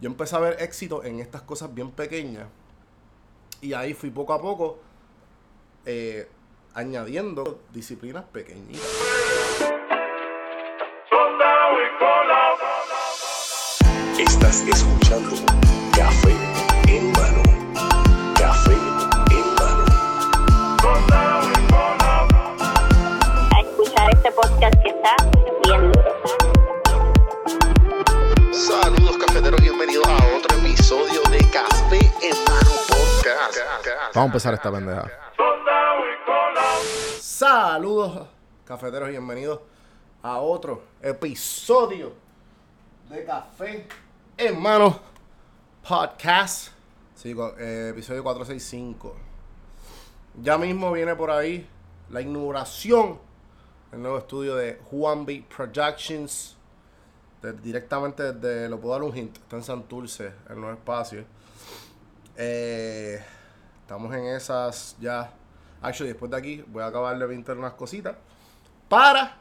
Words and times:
Yo 0.00 0.08
empecé 0.08 0.36
a 0.36 0.38
ver 0.40 0.56
éxito 0.60 1.04
en 1.04 1.20
estas 1.20 1.42
cosas 1.42 1.72
bien 1.74 1.90
pequeñas. 1.90 2.48
Y 3.60 3.72
ahí 3.74 3.94
fui 3.94 4.10
poco 4.10 4.32
a 4.32 4.40
poco 4.40 4.78
eh, 5.86 6.28
añadiendo 6.74 7.60
disciplinas 7.72 8.24
pequeñitas. 8.24 8.82
Estás 14.18 14.62
escuchando 14.66 15.51
episodio 30.92 31.22
de 31.30 31.38
Café 31.50 32.12
en 32.22 32.44
mano 32.44 32.70
podcast. 32.86 33.58
Vamos 34.14 34.16
a 34.16 34.24
empezar 34.24 34.54
esta 34.54 34.70
pendeja. 34.70 35.10
Saludos, 37.18 38.28
cafeteros, 38.66 39.08
y 39.08 39.12
bienvenidos 39.12 39.60
a 40.22 40.38
otro 40.40 40.82
episodio 41.00 42.12
de 43.08 43.24
Café 43.24 43.86
en 44.36 44.60
Mano 44.60 45.00
Podcast. 45.88 46.72
Sí, 47.14 47.34
eh, 47.58 47.88
episodio 47.90 48.22
465. 48.22 49.16
Ya 50.42 50.58
mismo 50.58 50.92
viene 50.92 51.16
por 51.16 51.30
ahí 51.30 51.66
la 52.10 52.20
inauguración 52.20 53.18
del 53.90 54.02
nuevo 54.02 54.18
estudio 54.18 54.56
de 54.56 54.78
Juan 54.90 55.24
B 55.24 55.42
Productions. 55.56 56.58
Directamente 57.50 58.32
desde, 58.32 58.68
lo 58.68 58.78
puedo 58.78 58.94
dar 58.94 59.02
un 59.02 59.16
hint, 59.16 59.36
está 59.36 59.56
en 59.56 59.62
Santurce, 59.62 60.32
el 60.48 60.60
nuevo 60.60 60.72
espacio. 60.72 61.24
Eh, 62.36 63.22
estamos 63.80 64.14
en 64.14 64.26
esas 64.26 64.96
ya. 65.00 65.32
Actually, 65.80 66.12
después 66.12 66.30
de 66.30 66.36
aquí 66.36 66.64
voy 66.68 66.82
a 66.82 66.86
acabar 66.86 67.18
de 67.18 67.26
pintar 67.26 67.58
unas 67.58 67.72
cositas 67.72 68.14
para 68.88 69.36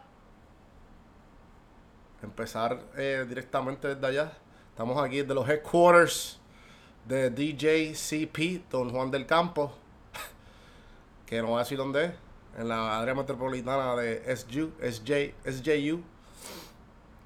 empezar 2.23 2.79
eh, 2.97 3.25
directamente 3.27 3.93
desde 3.93 4.07
allá. 4.07 4.31
Estamos 4.69 5.01
aquí 5.03 5.21
desde 5.21 5.33
los 5.33 5.47
headquarters 5.47 6.39
de 7.05 7.29
DJCP, 7.29 8.69
Don 8.69 8.89
Juan 8.89 9.11
del 9.11 9.25
Campo, 9.25 9.71
que 11.25 11.41
no 11.41 11.49
voy 11.49 11.55
a 11.57 11.59
decir 11.59 11.77
dónde 11.77 12.05
es, 12.05 12.11
en 12.57 12.69
la 12.69 12.99
área 12.99 13.13
metropolitana 13.13 13.95
de 13.95 14.23
SU, 14.35 14.71
SJ, 14.81 15.35
SJU. 15.45 16.01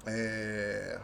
Eh, 0.06 0.96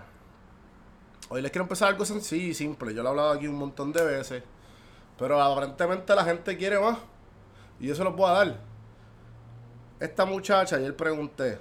hoy 1.29 1.43
les 1.43 1.51
quiero 1.51 1.65
empezar 1.65 1.89
algo 1.89 2.05
sencillo 2.05 2.49
y 2.49 2.55
simple. 2.55 2.95
Yo 2.95 3.03
lo 3.03 3.09
he 3.09 3.11
hablado 3.11 3.31
aquí 3.33 3.49
un 3.49 3.57
montón 3.57 3.93
de 3.93 4.05
veces. 4.05 4.43
Pero 5.19 5.41
aparentemente 5.41 6.15
la 6.15 6.25
gente 6.25 6.57
quiere 6.57 6.79
más. 6.79 6.99
Y 7.81 7.89
yo 7.89 7.95
se 7.95 8.05
lo 8.05 8.15
puedo 8.15 8.33
dar. 8.33 8.59
Esta 10.01 10.25
muchacha, 10.25 10.77
ayer 10.77 10.97
pregunté, 10.97 11.59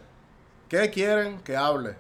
¿qué 0.69 0.89
quieren 0.89 1.39
que 1.41 1.55
hable? 1.55 1.95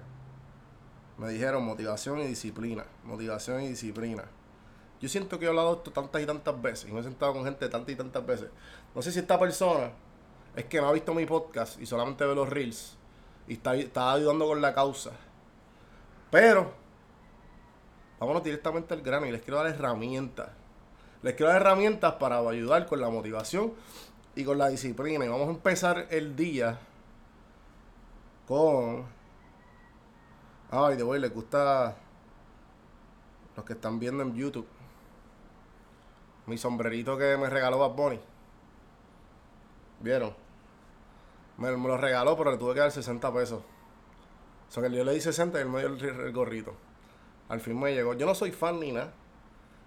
Me 1.17 1.29
dijeron 1.29 1.63
motivación 1.63 2.19
y 2.19 2.27
disciplina. 2.27 2.85
Motivación 3.03 3.61
y 3.61 3.69
disciplina. 3.69 4.23
Yo 4.99 5.09
siento 5.09 5.39
que 5.39 5.45
he 5.45 5.49
hablado 5.49 5.73
esto 5.73 5.91
tantas 5.91 6.21
y 6.21 6.25
tantas 6.25 6.61
veces. 6.61 6.89
Y 6.89 6.93
me 6.93 6.99
he 6.99 7.03
sentado 7.03 7.33
con 7.33 7.43
gente 7.43 7.67
tantas 7.69 7.93
y 7.93 7.95
tantas 7.95 8.25
veces. 8.25 8.49
No 8.93 9.01
sé 9.01 9.11
si 9.11 9.19
esta 9.19 9.39
persona 9.39 9.91
es 10.55 10.65
que 10.65 10.79
no 10.79 10.87
ha 10.87 10.93
visto 10.93 11.13
mi 11.13 11.25
podcast 11.25 11.81
y 11.81 11.85
solamente 11.85 12.25
ve 12.25 12.35
los 12.35 12.47
reels. 12.47 12.97
Y 13.47 13.53
está 13.53 14.13
ayudando 14.13 14.47
con 14.47 14.61
la 14.61 14.73
causa. 14.73 15.11
Pero, 16.31 16.71
vámonos 18.19 18.43
directamente 18.43 18.93
al 18.93 19.01
grano 19.01 19.25
y 19.25 19.31
les 19.31 19.41
quiero 19.41 19.57
dar 19.57 19.67
herramientas. 19.67 20.49
Les 21.21 21.35
quiero 21.35 21.51
dar 21.51 21.61
herramientas 21.61 22.13
para 22.13 22.39
ayudar 22.39 22.87
con 22.87 23.01
la 23.01 23.09
motivación 23.09 23.73
y 24.33 24.45
con 24.45 24.57
la 24.57 24.69
disciplina. 24.69 25.25
Y 25.25 25.27
vamos 25.27 25.49
a 25.49 25.51
empezar 25.51 26.07
el 26.09 26.35
día 26.35 26.79
con. 28.47 29.05
Ay, 30.71 30.95
de 30.95 31.03
voy, 31.03 31.19
les 31.19 31.33
gusta 31.33 31.97
los 33.57 33.65
que 33.65 33.73
están 33.73 33.99
viendo 33.99 34.23
en 34.23 34.33
YouTube. 34.33 34.67
Mi 36.45 36.57
sombrerito 36.57 37.17
que 37.17 37.35
me 37.37 37.49
regaló 37.49 37.77
Bad 37.77 37.91
Bunny. 37.91 38.19
¿Vieron? 39.99 40.33
Me, 41.57 41.75
me 41.75 41.87
lo 41.87 41.97
regaló, 41.97 42.37
pero 42.37 42.51
le 42.51 42.57
tuve 42.57 42.73
que 42.73 42.79
dar 42.79 42.91
60 42.91 43.33
pesos. 43.33 43.61
O 44.75 44.81
que 44.81 44.89
yo 44.89 45.03
le 45.03 45.13
di 45.13 45.19
60 45.19 45.57
y 45.57 45.61
él 45.61 45.69
me 45.69 45.79
dio 45.79 45.89
el, 45.89 46.31
gorrito. 46.31 46.73
Al 47.49 47.59
fin 47.59 47.77
me 47.77 47.93
llegó. 47.93 48.13
Yo 48.13 48.25
no 48.25 48.33
soy 48.33 48.51
fan 48.51 48.79
ni 48.79 48.93
nada. 48.93 49.11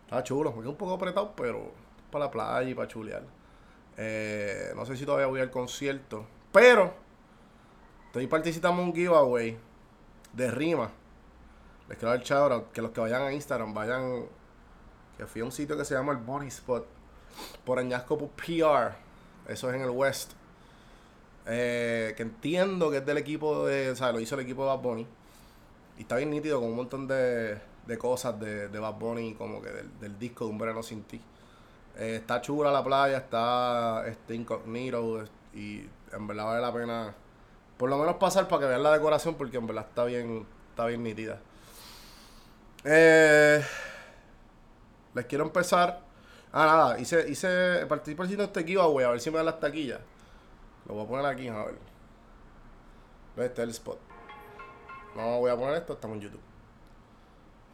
Está 0.04 0.22
chulo, 0.22 0.52
me 0.52 0.58
quedé 0.58 0.68
un 0.68 0.76
poco 0.76 0.94
apretado, 0.94 1.32
pero 1.34 1.72
para 2.10 2.26
la 2.26 2.30
playa 2.30 2.68
y 2.68 2.74
para 2.74 2.86
chulear. 2.86 3.22
Eh, 3.96 4.72
no 4.76 4.84
sé 4.84 4.96
si 4.96 5.06
todavía 5.06 5.26
voy 5.26 5.40
al 5.40 5.50
concierto. 5.50 6.26
Pero 6.52 6.92
estoy 8.06 8.26
participando 8.26 8.82
en 8.82 8.88
un 8.88 8.94
giveaway 8.94 9.56
de 10.34 10.50
rima. 10.50 10.90
Les 11.88 11.96
quiero 11.96 12.10
dar 12.10 12.22
shout 12.22 12.70
que 12.72 12.82
los 12.82 12.90
que 12.90 13.00
vayan 13.00 13.22
a 13.22 13.32
Instagram 13.32 13.72
vayan. 13.72 14.26
Que 15.16 15.26
fui 15.26 15.40
a 15.40 15.44
un 15.46 15.52
sitio 15.52 15.78
que 15.78 15.84
se 15.86 15.94
llama 15.94 16.12
el 16.12 16.18
Bunny 16.18 16.48
Spot. 16.48 16.86
Por 17.64 17.78
Añasco 17.78 18.18
PR. 18.18 18.96
Eso 19.48 19.70
es 19.70 19.76
en 19.76 19.80
el 19.82 19.90
West. 19.90 20.32
Eh, 21.46 22.14
que 22.16 22.22
entiendo 22.22 22.90
que 22.90 22.98
es 22.98 23.06
del 23.06 23.18
equipo 23.18 23.66
de. 23.66 23.90
O 23.90 23.96
sea, 23.96 24.12
lo 24.12 24.20
hizo 24.20 24.34
el 24.34 24.42
equipo 24.42 24.62
de 24.62 24.68
Bad 24.68 24.78
Bunny. 24.80 25.06
Y 25.98 26.02
está 26.02 26.16
bien 26.16 26.30
nítido 26.30 26.60
con 26.60 26.70
un 26.70 26.76
montón 26.76 27.06
de, 27.06 27.58
de 27.86 27.98
cosas 27.98 28.38
de, 28.40 28.68
de 28.68 28.78
Bad 28.78 28.94
Bunny, 28.94 29.34
como 29.34 29.62
que 29.62 29.70
del, 29.70 30.00
del 30.00 30.18
disco 30.18 30.44
de 30.46 30.50
Un 30.50 30.58
Verano 30.58 30.82
Sin 30.82 31.02
Ti. 31.04 31.20
Eh, 31.96 32.16
está 32.16 32.40
chula 32.40 32.72
la 32.72 32.82
playa, 32.82 33.18
está 33.18 34.04
este 34.06 34.34
incognito 34.34 35.24
y 35.54 35.88
en 36.12 36.26
verdad 36.26 36.46
vale 36.46 36.60
la 36.60 36.72
pena 36.72 37.14
por 37.76 37.88
lo 37.88 37.98
menos 37.98 38.16
pasar 38.16 38.48
para 38.48 38.62
que 38.62 38.66
vean 38.68 38.82
la 38.82 38.92
decoración 38.92 39.34
porque 39.34 39.56
en 39.56 39.66
verdad 39.66 39.86
está 39.88 40.04
bien, 40.04 40.46
está 40.70 40.86
bien 40.86 41.02
nítida. 41.02 41.38
Eh, 42.84 43.64
les 45.14 45.26
quiero 45.26 45.44
empezar. 45.44 46.00
Ah, 46.52 46.66
nada, 46.66 47.00
hice, 47.00 47.28
hice, 47.28 47.84
participé 47.88 48.22
haciendo 48.22 48.44
este 48.44 48.64
giveaway 48.64 49.04
a 49.04 49.10
ver 49.10 49.20
si 49.20 49.30
me 49.30 49.36
dan 49.36 49.46
las 49.46 49.60
taquillas. 49.60 50.00
Lo 50.86 50.94
voy 50.94 51.04
a 51.04 51.08
poner 51.08 51.26
aquí, 51.26 51.48
a 51.48 51.64
ver. 51.64 51.78
Ve, 53.36 53.46
Este 53.46 53.62
es 53.62 53.64
el 53.64 53.70
spot. 53.70 53.98
No 55.16 55.38
voy 55.38 55.50
a 55.50 55.56
poner 55.56 55.74
esto, 55.74 55.94
estamos 55.94 56.16
en 56.16 56.22
YouTube. 56.22 56.40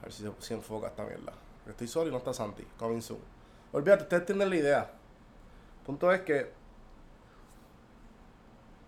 A 0.01 0.05
ver 0.05 0.13
si 0.13 0.23
se 0.23 0.33
si 0.39 0.55
enfoca 0.55 0.89
esta 0.89 1.05
mierda. 1.05 1.33
Estoy 1.67 1.89
solo 1.89 2.09
y 2.09 2.13
no 2.13 2.19
está 2.19 2.33
Santi. 2.33 2.65
Coming 2.79 3.01
soon. 3.03 3.21
Olvídate, 3.73 4.05
ustedes 4.05 4.27
tienen 4.27 4.49
la 4.49 4.57
idea. 4.57 4.91
Punto 5.85 6.13
es 6.13 6.23
que 6.23 6.53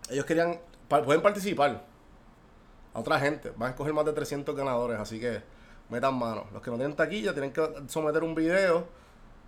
ellos 0.09 0.25
querían, 0.25 0.59
pueden 0.87 1.21
participar 1.21 1.83
a 2.93 2.99
otra 2.99 3.19
gente. 3.19 3.51
Van 3.51 3.67
a 3.67 3.69
escoger 3.71 3.93
más 3.93 4.05
de 4.05 4.13
300 4.13 4.55
ganadores, 4.55 4.99
así 4.99 5.19
que 5.19 5.41
metan 5.89 6.15
mano. 6.15 6.45
Los 6.51 6.61
que 6.61 6.71
no 6.71 6.77
tienen 6.77 6.95
taquilla 6.95 7.33
tienen 7.33 7.53
que 7.53 7.83
someter 7.87 8.23
un 8.23 8.35
video 8.35 8.87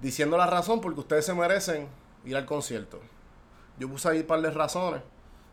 diciendo 0.01 0.37
la 0.37 0.47
razón 0.47 0.81
porque 0.81 0.99
ustedes 0.99 1.25
se 1.25 1.33
merecen 1.33 1.87
ir 2.23 2.35
al 2.35 2.45
concierto. 2.45 2.99
Yo 3.77 3.89
puse 3.89 4.09
ahí 4.09 4.19
un 4.19 4.27
par 4.27 4.41
de 4.41 4.51
razones. 4.51 5.01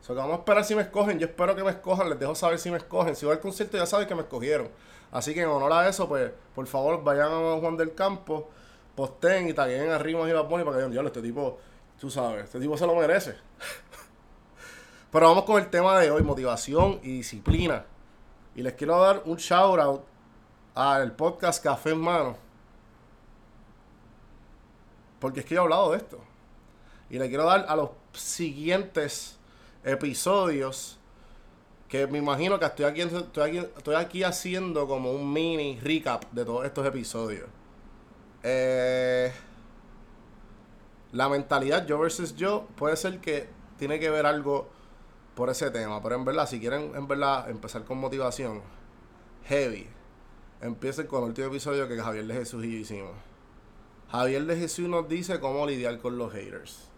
O 0.01 0.05
sea, 0.05 0.15
que 0.15 0.21
vamos 0.21 0.37
a 0.37 0.39
esperar 0.39 0.65
si 0.65 0.75
me 0.75 0.83
escogen. 0.83 1.19
Yo 1.19 1.27
espero 1.27 1.55
que 1.55 1.63
me 1.63 1.71
escojan. 1.71 2.09
Les 2.09 2.19
dejo 2.19 2.35
saber 2.35 2.59
si 2.59 2.71
me 2.71 2.77
escogen. 2.79 3.15
Si 3.15 3.25
voy 3.25 3.35
al 3.35 3.41
concierto 3.41 3.77
ya 3.77 3.87
saben 3.87 4.09
que 4.09 4.15
me 4.15 4.23
escogieron. 4.23 4.69
Así 5.13 5.35
que 5.35 5.43
en 5.43 5.49
honor 5.49 5.73
a 5.73 5.89
eso, 5.89 6.09
pues, 6.09 6.33
por 6.55 6.67
favor, 6.67 7.05
vayan 7.05 7.31
a 7.31 7.61
Juan 7.61 7.77
del 7.77 7.95
Campo, 7.95 8.49
posteen 8.97 9.49
y 9.49 9.53
taguen 9.53 9.91
a 9.91 9.99
Rimas 9.99 10.29
y 10.29 10.33
Bunny 10.33 10.65
para 10.65 10.73
que 10.73 10.77
digan, 10.79 10.91
diablo, 10.91 11.09
este 11.09 11.21
tipo, 11.21 11.59
tú 12.01 12.11
sabes, 12.11 12.45
este 12.45 12.59
tipo 12.59 12.79
se 12.79 12.87
lo 12.87 12.97
merece. 12.97 13.37
Pero 15.13 15.29
vamos 15.29 15.45
con 15.45 15.61
el 15.61 15.69
tema 15.69 15.99
de 15.99 16.11
hoy, 16.11 16.23
motivación 16.23 16.99
y 17.03 17.19
disciplina. 17.19 17.85
Y 18.55 18.63
les 18.63 18.73
quiero 18.73 18.99
dar 18.99 19.23
un 19.27 19.37
shout 19.37 19.79
out 19.79 20.03
al 20.75 21.13
podcast 21.13 21.63
Café 21.63 21.91
en 21.91 22.01
Mano. 22.01 22.37
Porque 25.21 25.41
es 25.41 25.47
que 25.47 25.55
yo 25.55 25.61
he 25.61 25.65
hablado 25.65 25.93
de 25.93 25.99
esto. 25.99 26.19
Y 27.11 27.19
le 27.19 27.29
quiero 27.29 27.45
dar 27.45 27.67
a 27.69 27.77
los 27.77 27.91
siguientes 28.13 29.39
episodios 29.85 30.99
que 31.89 32.07
me 32.07 32.19
imagino 32.19 32.59
que 32.59 32.65
estoy 32.65 32.87
aquí, 32.87 33.03
estoy 33.03 33.49
aquí, 33.49 33.59
estoy 33.59 33.95
aquí 33.97 34.23
haciendo 34.23 34.89
como 34.89 35.13
un 35.13 35.31
mini 35.31 35.79
recap 35.79 36.25
de 36.33 36.45
todos 36.45 36.65
estos 36.65 36.87
episodios. 36.87 37.47
Eh, 38.43 39.31
la 41.13 41.29
mentalidad 41.29 41.87
yo 41.87 41.99
versus 41.99 42.35
yo 42.35 42.67
puede 42.77 42.97
ser 42.97 43.21
que 43.21 43.49
tiene 43.79 44.01
que 44.01 44.09
ver 44.09 44.25
algo 44.25 44.71
por 45.35 45.51
ese 45.51 45.71
tema, 45.71 46.03
pero 46.03 46.15
en 46.15 46.25
verdad, 46.25 46.49
si 46.49 46.61
quieren 46.61 46.93
en 46.95 47.07
verdad 47.07 47.51
empezar 47.51 47.85
con 47.85 47.99
motivación 47.99 48.63
heavy, 49.45 49.87
empiecen 50.63 51.07
con 51.07 51.25
el 51.25 51.29
último 51.29 51.49
episodio 51.49 51.89
que 51.89 51.99
Javier 51.99 52.27
de 52.27 52.35
Jesús 52.35 52.65
y 52.65 52.73
yo 52.73 52.79
hicimos. 52.79 53.13
Javier 54.11 54.45
de 54.47 54.57
Jesús 54.57 54.89
nos 54.89 55.09
dice 55.09 55.41
cómo 55.41 55.67
lidiar 55.67 55.99
con 55.99 56.17
los 56.17 56.33
haters. 56.33 56.92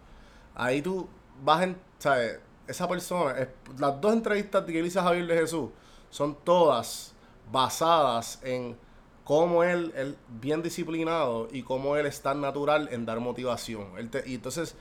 Ahí 0.55 0.81
tú 0.81 1.07
vas 1.43 1.63
en, 1.63 1.77
¿sabes? 1.99 2.39
Esa 2.67 2.87
persona, 2.87 3.35
las 3.77 4.01
dos 4.01 4.13
entrevistas 4.13 4.63
que 4.65 4.79
él 4.79 4.97
a 4.97 5.03
Javier 5.03 5.27
de 5.27 5.37
Jesús 5.37 5.69
son 6.09 6.35
todas 6.43 7.13
basadas 7.51 8.39
en 8.43 8.75
cómo 9.23 9.63
él, 9.63 9.93
él 9.95 10.17
bien 10.41 10.61
disciplinado 10.63 11.47
y 11.51 11.61
cómo 11.63 11.95
él 11.97 12.05
es 12.05 12.21
tan 12.21 12.41
natural 12.41 12.89
en 12.91 13.05
dar 13.05 13.19
motivación. 13.19 13.87
Él 13.97 14.09
te- 14.09 14.23
y 14.27 14.35
entonces 14.35 14.75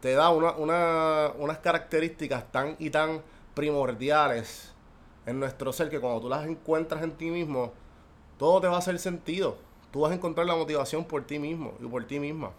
te 0.00 0.12
da 0.14 0.30
una, 0.30 0.52
una- 0.52 1.32
unas 1.38 1.58
características 1.58 2.50
tan 2.52 2.76
y 2.78 2.90
tan 2.90 3.22
primordiales 3.54 4.72
en 5.26 5.40
nuestro 5.40 5.72
ser 5.72 5.90
que 5.90 6.00
cuando 6.00 6.20
tú 6.20 6.28
las 6.28 6.46
encuentras 6.46 7.02
en 7.02 7.12
ti 7.12 7.30
mismo, 7.30 7.72
todo 8.38 8.60
te 8.60 8.68
va 8.68 8.76
a 8.76 8.78
hacer 8.78 8.98
sentido. 8.98 9.56
Tú 9.92 10.00
vas 10.00 10.12
a 10.12 10.14
encontrar 10.14 10.46
la 10.46 10.56
motivación 10.56 11.04
por 11.04 11.24
ti 11.26 11.38
mismo 11.38 11.74
y 11.80 11.86
por 11.86 12.04
ti 12.06 12.20
misma. 12.20 12.52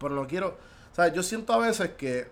Pero 0.00 0.14
no 0.14 0.26
quiero, 0.26 0.56
¿sabes? 0.92 1.12
Yo 1.14 1.22
siento 1.22 1.52
a 1.52 1.58
veces 1.58 1.90
que 1.90 2.28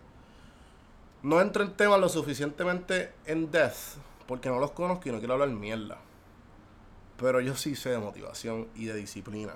no 1.23 1.41
entro 1.41 1.63
en 1.63 1.73
temas 1.73 2.01
lo 2.01 2.09
suficientemente 2.09 3.13
en 3.27 3.51
depth 3.51 3.99
porque 4.27 4.49
no 4.49 4.59
los 4.61 4.71
conozco 4.71 5.09
y 5.09 5.13
no 5.13 5.19
quiero 5.19 5.35
hablar 5.35 5.49
mierda. 5.51 5.99
Pero 7.17 7.41
yo 7.41 7.57
sí 7.57 7.75
sé 7.75 7.91
de 7.91 7.99
motivación 7.99 8.69
y 8.75 8.87
de 8.87 8.95
disciplina. 8.95 9.55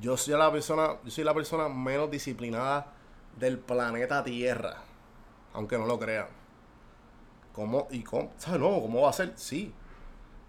Yo 0.00 0.16
soy 0.16 0.34
la 0.34 0.50
persona, 0.50 0.96
yo 1.04 1.10
soy 1.10 1.24
la 1.24 1.32
persona 1.32 1.68
menos 1.68 2.10
disciplinada 2.10 2.92
del 3.38 3.58
planeta 3.58 4.24
Tierra. 4.24 4.78
Aunque 5.54 5.78
no 5.78 5.86
lo 5.86 5.98
crean. 5.98 6.26
¿Cómo? 7.52 7.86
¿Y 7.90 8.02
cómo? 8.02 8.32
¿Sabes? 8.38 8.60
No, 8.60 8.80
¿cómo 8.80 9.02
va 9.02 9.10
a 9.10 9.12
ser? 9.12 9.34
Sí. 9.36 9.72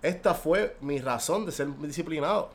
Esta 0.02 0.34
fue 0.34 0.76
mi 0.82 1.00
razón 1.00 1.46
de 1.46 1.52
ser 1.52 1.68
disciplinado. 1.78 2.52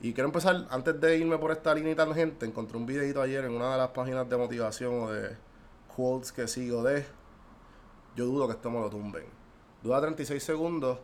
Y 0.00 0.12
quiero 0.12 0.28
empezar, 0.28 0.66
antes 0.70 1.00
de 1.00 1.16
irme 1.16 1.38
por 1.38 1.50
esta 1.50 1.74
línea 1.74 1.92
y 1.92 1.94
tangente, 1.94 2.44
encontré 2.44 2.76
un 2.76 2.84
videito 2.84 3.22
ayer 3.22 3.44
en 3.44 3.52
una 3.52 3.72
de 3.72 3.78
las 3.78 3.88
páginas 3.88 4.28
de 4.28 4.36
motivación 4.36 5.04
o 5.04 5.10
de 5.10 5.36
quotes 5.94 6.32
que 6.32 6.46
sigo 6.46 6.82
de. 6.82 7.06
Yo 8.16 8.26
dudo 8.26 8.46
que 8.46 8.52
esto 8.52 8.70
me 8.70 8.80
lo 8.80 8.90
tumben. 8.90 9.24
Dura 9.82 10.00
36 10.00 10.42
segundos. 10.42 10.98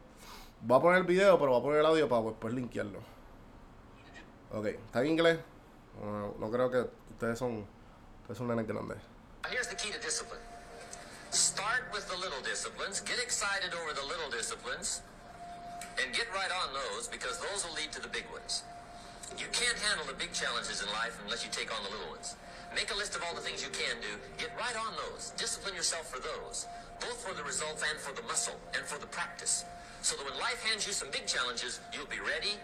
Voy 0.62 0.78
a 0.78 0.82
poner 0.82 0.98
el 0.98 1.06
video, 1.06 1.38
pero 1.38 1.52
voy 1.52 1.60
a 1.60 1.62
poner 1.62 1.80
el 1.80 1.86
audio 1.86 2.08
para 2.08 2.22
después 2.22 2.52
linkearlo. 2.52 3.00
Ok, 4.52 4.66
¿está 4.66 5.00
en 5.00 5.06
inglés? 5.06 5.38
No, 6.02 6.34
no 6.38 6.50
creo 6.50 6.70
que 6.70 6.90
ustedes 7.10 7.38
son. 7.38 7.66
Ustedes 8.22 8.38
son 8.38 8.48
nenes 8.48 8.66
grandes. 8.66 8.98
Here's 9.50 9.68
the 9.68 9.76
key 9.76 9.90
to 9.90 9.98
discipline. 9.98 10.40
Start 11.30 11.84
with 11.92 12.06
the 12.08 12.16
little 12.16 12.42
disciplines, 12.42 13.00
get 13.00 13.18
excited 13.22 13.72
over 13.72 13.94
the 13.94 14.02
little 14.02 14.30
disciplines, 14.30 15.02
and 16.02 16.12
get 16.12 16.26
right 16.34 16.50
on 16.50 16.74
those 16.74 17.08
because 17.08 17.38
those 17.38 17.64
will 17.64 17.74
lead 17.74 17.92
to 17.92 18.00
the 18.02 18.08
big 18.08 18.24
ones. 18.32 18.64
You 19.38 19.46
can't 19.52 19.78
handle 19.78 20.06
the 20.06 20.14
big 20.14 20.32
challenges 20.32 20.82
in 20.82 20.88
life 20.90 21.18
unless 21.24 21.44
you 21.44 21.50
take 21.50 21.70
on 21.70 21.82
the 21.84 21.90
little 21.90 22.10
ones. 22.10 22.36
Make 22.74 22.90
a 22.94 22.96
list 22.96 23.16
of 23.16 23.22
all 23.26 23.34
the 23.34 23.40
things 23.40 23.62
you 23.62 23.70
can 23.70 23.98
do, 23.98 24.12
get 24.38 24.50
right 24.56 24.76
on 24.78 24.94
those. 24.94 25.30
Discipline 25.36 25.74
yourself 25.74 26.06
for 26.06 26.20
those, 26.22 26.66
both 27.00 27.18
for 27.18 27.34
the 27.34 27.42
results 27.42 27.82
and 27.82 27.98
for 27.98 28.14
the 28.14 28.22
muscle 28.26 28.54
and 28.74 28.82
for 28.86 28.98
the 28.98 29.06
practice. 29.06 29.64
So 30.02 30.16
that 30.16 30.24
when 30.24 30.38
life 30.38 30.62
hands 30.64 30.86
you 30.86 30.92
some 30.92 31.10
big 31.10 31.26
challenges, 31.26 31.80
you'll 31.92 32.06
be 32.06 32.20
ready, 32.20 32.54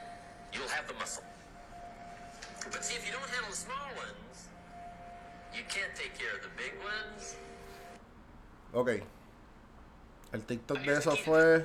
you'll 0.52 0.70
have 0.70 0.86
the 0.86 0.94
muscle. 0.94 1.24
But 2.70 2.84
see, 2.84 2.94
if 2.94 3.06
you 3.06 3.12
don't 3.12 3.28
handle 3.30 3.50
the 3.50 3.56
small 3.56 3.88
ones, 3.98 4.48
you 5.54 5.62
can't 5.68 5.94
take 5.94 6.18
care 6.18 6.34
of 6.34 6.42
the 6.42 6.52
big 6.56 6.74
ones. 6.82 7.36
Ok. 8.72 9.02
El 10.32 10.40
TikTok 10.40 10.78
de 10.84 10.96
eso 10.96 11.16
fue. 11.16 11.64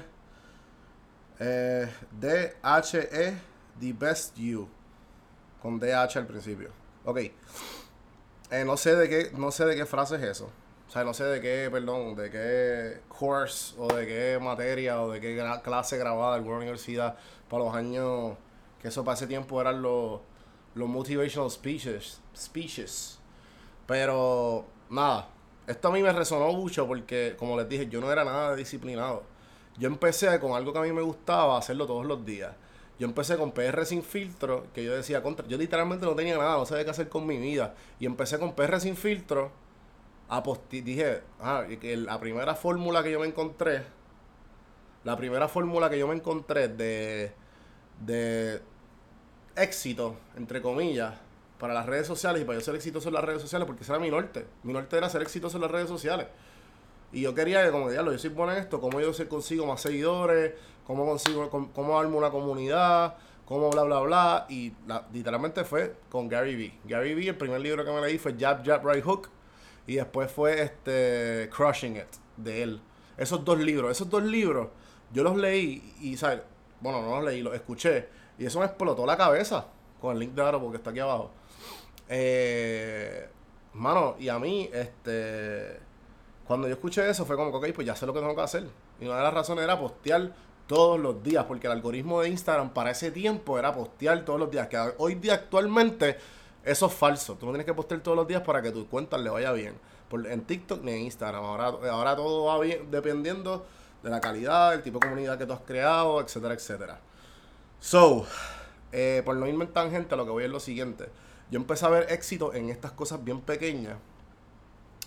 Eh, 1.40 1.88
D-H-E, 2.20 3.34
The 3.80 3.92
Best 3.94 4.38
You. 4.38 4.70
Con 5.62 5.80
D-H 5.80 6.20
al 6.20 6.28
principio. 6.28 6.70
Ok. 7.06 7.18
Eh, 8.52 8.66
no 8.66 8.76
sé 8.78 8.96
de 8.96 9.10
qué, 9.10 9.32
no 9.38 9.52
sé 9.52 9.66
de 9.66 9.76
qué 9.76 9.86
frase 9.86 10.16
es 10.16 10.24
eso. 10.24 10.50
O 10.88 10.92
sea, 10.92 11.04
no 11.04 11.14
sé 11.14 11.24
de 11.24 11.40
qué, 11.40 11.70
perdón, 11.72 12.16
de 12.16 12.30
qué 12.30 13.02
course 13.08 13.76
o 13.78 13.88
de 13.94 14.06
qué 14.06 14.40
materia 14.42 15.02
o 15.02 15.12
de 15.12 15.22
qué 15.22 15.42
clase 15.64 15.98
grabada 15.98 16.32
de 16.32 16.38
alguna 16.40 16.58
universidad 16.58 17.16
para 17.50 17.64
los 17.64 17.74
años 17.74 18.36
que 18.82 18.88
eso 18.88 19.04
para 19.04 19.16
ese 19.16 19.28
tiempo 19.28 19.62
eran 19.62 19.82
los, 19.82 20.20
los 20.74 20.90
motivational 20.90 21.50
speeches, 21.50 22.20
speeches. 22.36 23.20
Pero 23.86 24.66
nada, 24.90 25.30
esto 25.68 25.88
a 25.88 25.92
mí 25.92 26.02
me 26.02 26.12
resonó 26.12 26.52
mucho 26.54 26.88
porque, 26.88 27.36
como 27.38 27.56
les 27.58 27.70
dije, 27.70 27.88
yo 27.88 28.02
no 28.02 28.12
era 28.12 28.24
nada 28.24 28.56
disciplinado. 28.56 29.24
Yo 29.78 29.88
empecé 29.88 30.40
con 30.40 30.54
algo 30.54 30.74
que 30.74 30.80
a 30.80 30.82
mí 30.82 30.92
me 30.92 31.02
gustaba, 31.02 31.58
hacerlo 31.58 31.86
todos 31.86 32.06
los 32.06 32.26
días. 32.26 32.54
Yo 33.02 33.08
empecé 33.08 33.38
con 33.38 33.52
PR 33.52 33.86
sin 33.86 34.04
filtro, 34.04 34.68
que 34.74 34.86
yo 34.86 34.96
decía, 34.96 35.24
contra, 35.24 35.48
yo 35.48 35.58
literalmente 35.58 36.06
no 36.06 36.16
tenía 36.16 36.38
nada, 36.38 36.58
no 36.58 36.68
sabía 36.68 36.86
qué 36.86 36.92
hacer 36.92 37.10
con 37.10 37.26
mi 37.28 37.38
vida. 37.40 37.76
Y 38.00 38.06
empecé 38.08 38.40
con 38.40 38.54
PR 38.56 38.80
sin 38.82 38.96
filtro. 38.98 39.52
A 40.30 40.44
posti- 40.44 40.84
dije, 40.84 41.22
ah, 41.42 41.66
que 41.82 41.98
la 41.98 42.20
primera 42.20 42.56
fórmula 42.56 43.04
que 43.04 43.12
yo 43.12 43.20
me 43.22 43.28
encontré, 43.28 43.84
la 45.04 45.18
primera 45.18 45.48
fórmula 45.48 45.90
que 45.90 45.98
yo 45.98 46.08
me 46.08 46.16
encontré 46.16 46.68
de, 46.68 47.32
de 48.06 48.62
éxito, 49.56 50.18
entre 50.38 50.62
comillas, 50.62 51.16
para 51.60 51.74
las 51.74 51.86
redes 51.86 52.08
sociales 52.08 52.42
y 52.42 52.46
para 52.46 52.60
yo 52.60 52.66
ser 52.66 52.76
exitoso 52.76 53.10
en 53.10 53.16
las 53.16 53.24
redes 53.24 53.42
sociales, 53.42 53.66
porque 53.68 53.84
ese 53.84 53.92
era 53.92 54.02
mi 54.02 54.10
norte. 54.12 54.46
Mi 54.64 54.74
norte 54.74 54.98
era 54.98 55.10
ser 55.10 55.22
exitoso 55.22 55.58
en 55.58 55.64
las 55.64 55.72
redes 55.72 55.90
sociales. 55.90 56.28
Y 57.14 57.22
yo 57.22 57.36
quería 57.36 57.64
que, 57.66 57.72
como 57.72 57.90
diablo, 57.92 58.12
yo 58.14 58.20
soy 58.20 58.32
bueno 58.32 58.54
en 58.54 58.60
esto, 58.60 58.82
cómo 58.82 59.02
yo 59.02 59.12
consigo 59.30 59.66
más 59.68 59.82
seguidores, 59.82 60.54
cómo 60.92 61.06
consigo, 61.06 61.50
cómo, 61.50 61.72
cómo 61.72 61.98
armo 61.98 62.18
una 62.18 62.30
comunidad, 62.30 63.16
cómo 63.46 63.70
bla, 63.70 63.84
bla, 63.84 64.00
bla. 64.02 64.46
Y 64.50 64.74
literalmente 65.14 65.64
fue 65.64 65.96
con 66.10 66.28
Gary 66.28 66.56
Vee. 66.56 66.74
Gary 66.84 67.14
Vee, 67.14 67.30
el 67.30 67.38
primer 67.38 67.62
libro 67.62 67.86
que 67.86 67.92
me 67.92 68.02
leí 68.02 68.18
fue 68.18 68.36
Jab, 68.38 68.66
Jab, 68.66 68.86
Right 68.86 69.04
Hook. 69.04 69.30
Y 69.88 69.96
después 69.96 70.30
fue 70.30 70.62
este 70.62 71.50
Crushing 71.56 71.96
It, 71.96 72.08
de 72.36 72.64
él. 72.64 72.82
Esos 73.18 73.44
dos 73.46 73.58
libros, 73.58 73.92
esos 73.92 74.10
dos 74.10 74.24
libros, 74.24 74.68
yo 75.14 75.24
los 75.24 75.38
leí 75.38 75.96
y, 76.02 76.18
¿sabes? 76.18 76.42
Bueno, 76.82 77.02
no 77.02 77.16
los 77.16 77.26
leí, 77.26 77.42
los 77.42 77.54
escuché. 77.56 78.10
Y 78.38 78.46
eso 78.46 78.60
me 78.60 78.66
explotó 78.66 79.06
la 79.06 79.16
cabeza 79.16 79.68
con 80.02 80.14
el 80.14 80.20
link 80.20 80.34
de 80.34 80.42
Aro 80.42 80.60
porque 80.60 80.78
está 80.78 80.90
aquí 80.90 81.00
abajo. 81.00 81.32
Eh, 82.10 83.30
mano, 83.74 84.16
y 84.20 84.28
a 84.28 84.40
mí, 84.40 84.70
este, 84.74 85.80
cuando 86.46 86.68
yo 86.68 86.74
escuché 86.74 87.10
eso 87.10 87.26
fue 87.26 87.38
como 87.38 87.50
que, 87.52 87.70
ok, 87.70 87.76
pues 87.76 87.88
ya 87.88 87.96
sé 87.96 88.06
lo 88.06 88.14
que 88.14 88.20
tengo 88.20 88.36
que 88.36 88.42
hacer. 88.42 88.68
Y 89.00 89.06
una 89.06 89.18
de 89.18 89.24
las 89.24 89.34
razones 89.34 89.64
era 89.64 89.80
postear 89.80 90.34
todos 90.72 90.98
los 90.98 91.22
días, 91.22 91.44
porque 91.44 91.68
el 91.68 91.74
algoritmo 91.74 92.22
de 92.22 92.30
Instagram 92.30 92.70
para 92.70 92.92
ese 92.92 93.12
tiempo 93.12 93.60
era 93.60 93.74
postear 93.74 94.24
todos 94.24 94.40
los 94.40 94.50
días, 94.50 94.70
que 94.70 94.78
hoy 95.00 95.16
día 95.16 95.34
actualmente 95.34 96.16
eso 96.64 96.86
es 96.86 96.94
falso. 96.94 97.36
Tú 97.36 97.46
no 97.46 97.52
tienes 97.52 97.66
que 97.66 97.74
postear 97.74 98.00
todos 98.00 98.16
los 98.16 98.26
días 98.26 98.42
para 98.42 98.62
que 98.62 98.72
tu 98.72 98.88
cuenta 98.88 99.18
le 99.18 99.30
vaya 99.30 99.52
bien. 99.52 99.74
En 100.30 100.42
TikTok 100.46 100.82
ni 100.82 100.94
en 100.94 101.00
Instagram. 101.00 101.44
Ahora, 101.44 101.66
ahora 101.92 102.16
todo 102.16 102.46
va 102.46 102.58
bien 102.62 102.90
dependiendo 102.90 103.66
de 104.02 104.10
la 104.10 104.22
calidad, 104.22 104.72
del 104.72 104.82
tipo 104.82 104.98
de 104.98 105.08
comunidad 105.08 105.38
que 105.38 105.46
tú 105.46 105.52
has 105.52 105.60
creado, 105.60 106.22
etcétera, 106.22 106.54
etcétera. 106.54 107.02
So, 107.82 108.26
eh, 108.94 109.24
por 109.26 109.36
no 109.36 109.48
irme 109.48 109.66
en 109.66 109.74
tangente, 109.74 110.16
lo 110.16 110.24
que 110.24 110.32
voy 110.32 110.46
es 110.46 110.50
lo 110.50 110.62
siguiente. 110.62 111.10
Yo 111.50 111.60
empecé 111.60 111.86
a 111.86 111.90
ver 111.90 112.06
éxito 112.10 112.54
en 112.54 112.70
estas 112.70 112.94
cosas 112.94 113.22
bien 113.22 113.42
pequeñas. 113.42 113.98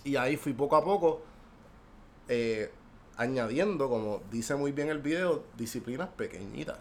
Y 0.05 0.17
ahí 0.17 0.37
fui 0.37 0.53
poco 0.53 0.77
a 0.77 0.85
poco 0.85 1.23
eh, 2.29 2.71
añadiendo, 3.17 3.89
como 3.89 4.23
dice 4.31 4.55
muy 4.55 4.73
bien 4.73 4.89
el 4.89 4.99
video, 4.99 5.45
disciplinas 5.57 6.09
pequeñitas. 6.09 6.79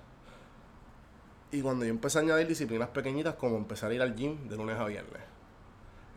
Y 1.52 1.62
cuando 1.62 1.86
yo 1.86 1.92
empecé 1.92 2.18
a 2.18 2.22
añadir 2.22 2.48
disciplinas 2.48 2.90
pequeñitas, 2.90 3.36
como 3.36 3.58
empezar 3.58 3.92
a 3.92 3.94
ir 3.94 4.02
al 4.02 4.16
gym 4.16 4.48
de 4.48 4.58
lunes 4.58 4.78
a 4.78 4.86
viernes. 4.86 5.22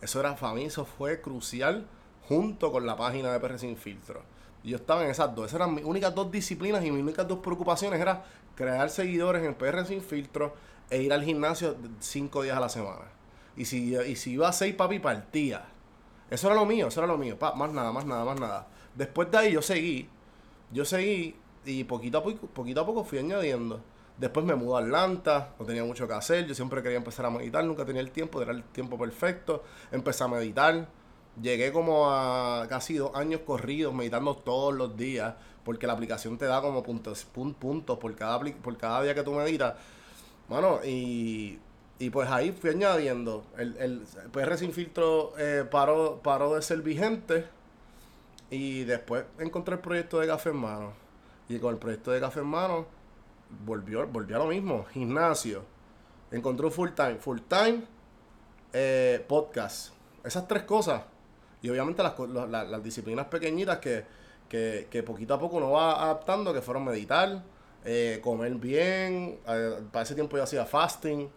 Eso 0.00 0.20
era 0.20 0.34
para 0.36 0.54
mí, 0.54 0.64
eso 0.64 0.84
fue 0.84 1.20
crucial 1.20 1.86
junto 2.28 2.72
con 2.72 2.86
la 2.86 2.96
página 2.96 3.32
de 3.32 3.40
PR 3.40 3.58
Sin 3.58 3.76
Filtro. 3.76 4.22
Yo 4.64 4.76
estaba 4.76 5.04
en 5.04 5.10
esas 5.10 5.34
dos. 5.34 5.46
Esas 5.46 5.60
eran 5.60 5.74
mis 5.74 5.84
únicas 5.84 6.14
dos 6.14 6.30
disciplinas 6.30 6.84
y 6.84 6.90
mis 6.90 7.02
únicas 7.02 7.28
dos 7.28 7.38
preocupaciones 7.38 8.00
era 8.00 8.24
crear 8.54 8.90
seguidores 8.90 9.44
en 9.44 9.54
PR 9.54 9.84
Sin 9.86 10.02
Filtro 10.02 10.54
e 10.90 11.02
ir 11.02 11.12
al 11.12 11.22
gimnasio 11.22 11.76
cinco 12.00 12.42
días 12.42 12.56
a 12.56 12.60
la 12.60 12.68
semana. 12.68 13.04
Y 13.56 13.64
si, 13.64 13.96
y 13.96 14.16
si 14.16 14.32
iba 14.32 14.48
a 14.48 14.52
seis, 14.52 14.74
papi, 14.74 14.98
partía. 14.98 15.66
Eso 16.30 16.48
era 16.48 16.56
lo 16.56 16.66
mío, 16.66 16.88
eso 16.88 17.00
era 17.00 17.06
lo 17.06 17.16
mío. 17.16 17.36
Más 17.40 17.72
nada, 17.72 17.92
más 17.92 18.04
nada, 18.04 18.24
más 18.24 18.40
nada. 18.40 18.66
Después 18.96 19.30
de 19.30 19.38
ahí 19.38 19.52
yo 19.52 19.62
seguí. 19.62 20.08
Yo 20.72 20.84
seguí 20.84 21.36
y 21.64 21.84
poquito 21.84 22.18
a 22.18 22.22
poco, 22.24 22.46
poquito 22.48 22.80
a 22.82 22.86
poco 22.86 23.04
fui 23.04 23.18
añadiendo. 23.18 23.80
Después 24.18 24.46
me 24.46 24.54
mudé 24.54 24.76
a 24.82 24.84
Atlanta, 24.86 25.54
no 25.58 25.66
tenía 25.66 25.84
mucho 25.84 26.08
que 26.08 26.14
hacer. 26.14 26.46
Yo 26.46 26.54
siempre 26.54 26.82
quería 26.82 26.98
empezar 26.98 27.26
a 27.26 27.30
meditar, 27.30 27.64
nunca 27.64 27.84
tenía 27.84 28.00
el 28.02 28.10
tiempo, 28.10 28.40
era 28.42 28.52
el 28.52 28.64
tiempo 28.64 28.98
perfecto. 28.98 29.62
Empecé 29.92 30.24
a 30.24 30.28
meditar. 30.28 30.88
Llegué 31.40 31.70
como 31.72 32.10
a 32.10 32.66
casi 32.68 32.94
dos 32.96 33.14
años 33.14 33.42
corridos 33.46 33.92
meditando 33.94 34.34
todos 34.36 34.74
los 34.74 34.96
días, 34.96 35.34
porque 35.64 35.86
la 35.86 35.92
aplicación 35.92 36.38
te 36.38 36.46
da 36.46 36.62
como 36.62 36.82
puntos, 36.82 37.26
pun- 37.34 37.54
puntos 37.54 37.98
por 37.98 38.14
cada, 38.16 38.40
por 38.40 38.76
cada 38.78 39.02
día 39.02 39.14
que 39.14 39.22
tú 39.22 39.32
meditas. 39.32 39.74
Bueno, 40.48 40.80
y, 40.84 41.58
y 41.98 42.10
pues 42.10 42.28
ahí 42.30 42.52
fui 42.52 42.70
añadiendo. 42.70 43.44
El, 43.58 43.76
el 43.78 44.02
PR 44.32 44.58
sin 44.58 44.72
filtro 44.72 45.34
eh, 45.38 45.64
paró, 45.70 46.20
paró 46.22 46.54
de 46.54 46.62
ser 46.62 46.82
vigente. 46.82 47.46
Y 48.50 48.84
después 48.84 49.24
encontré 49.38 49.74
el 49.74 49.80
proyecto 49.80 50.20
de 50.20 50.26
Café 50.26 50.50
en 50.50 50.56
Mano. 50.56 50.92
Y 51.48 51.58
con 51.58 51.72
el 51.74 51.78
proyecto 51.78 52.10
de 52.12 52.20
Café 52.20 52.40
en 52.40 52.46
Mano 52.46 52.86
volvió, 53.64 54.06
volvió 54.06 54.36
a 54.36 54.38
lo 54.40 54.46
mismo. 54.46 54.84
Gimnasio. 54.92 55.64
Encontré 56.30 56.66
un 56.66 56.72
full 56.72 56.90
time. 56.90 57.16
Full 57.16 57.40
time. 57.48 57.82
eh, 58.72 59.24
podcast. 59.26 59.92
Esas 60.24 60.46
tres 60.46 60.64
cosas. 60.64 61.02
Y 61.62 61.70
obviamente 61.70 62.02
las, 62.02 62.12
co- 62.12 62.26
la- 62.26 62.46
la- 62.46 62.64
las 62.64 62.82
disciplinas 62.82 63.26
pequeñitas 63.26 63.78
que, 63.78 64.04
que, 64.48 64.88
que 64.90 65.02
poquito 65.02 65.34
a 65.34 65.38
poco 65.40 65.56
uno 65.56 65.70
va 65.70 66.02
adaptando, 66.04 66.52
que 66.52 66.60
fueron 66.60 66.84
meditar, 66.84 67.42
eh, 67.84 68.20
comer 68.22 68.54
bien. 68.56 69.38
eh, 69.48 69.80
para 69.90 70.02
ese 70.02 70.14
tiempo 70.14 70.36
yo 70.36 70.42
hacía 70.42 70.66
fasting. 70.66 71.28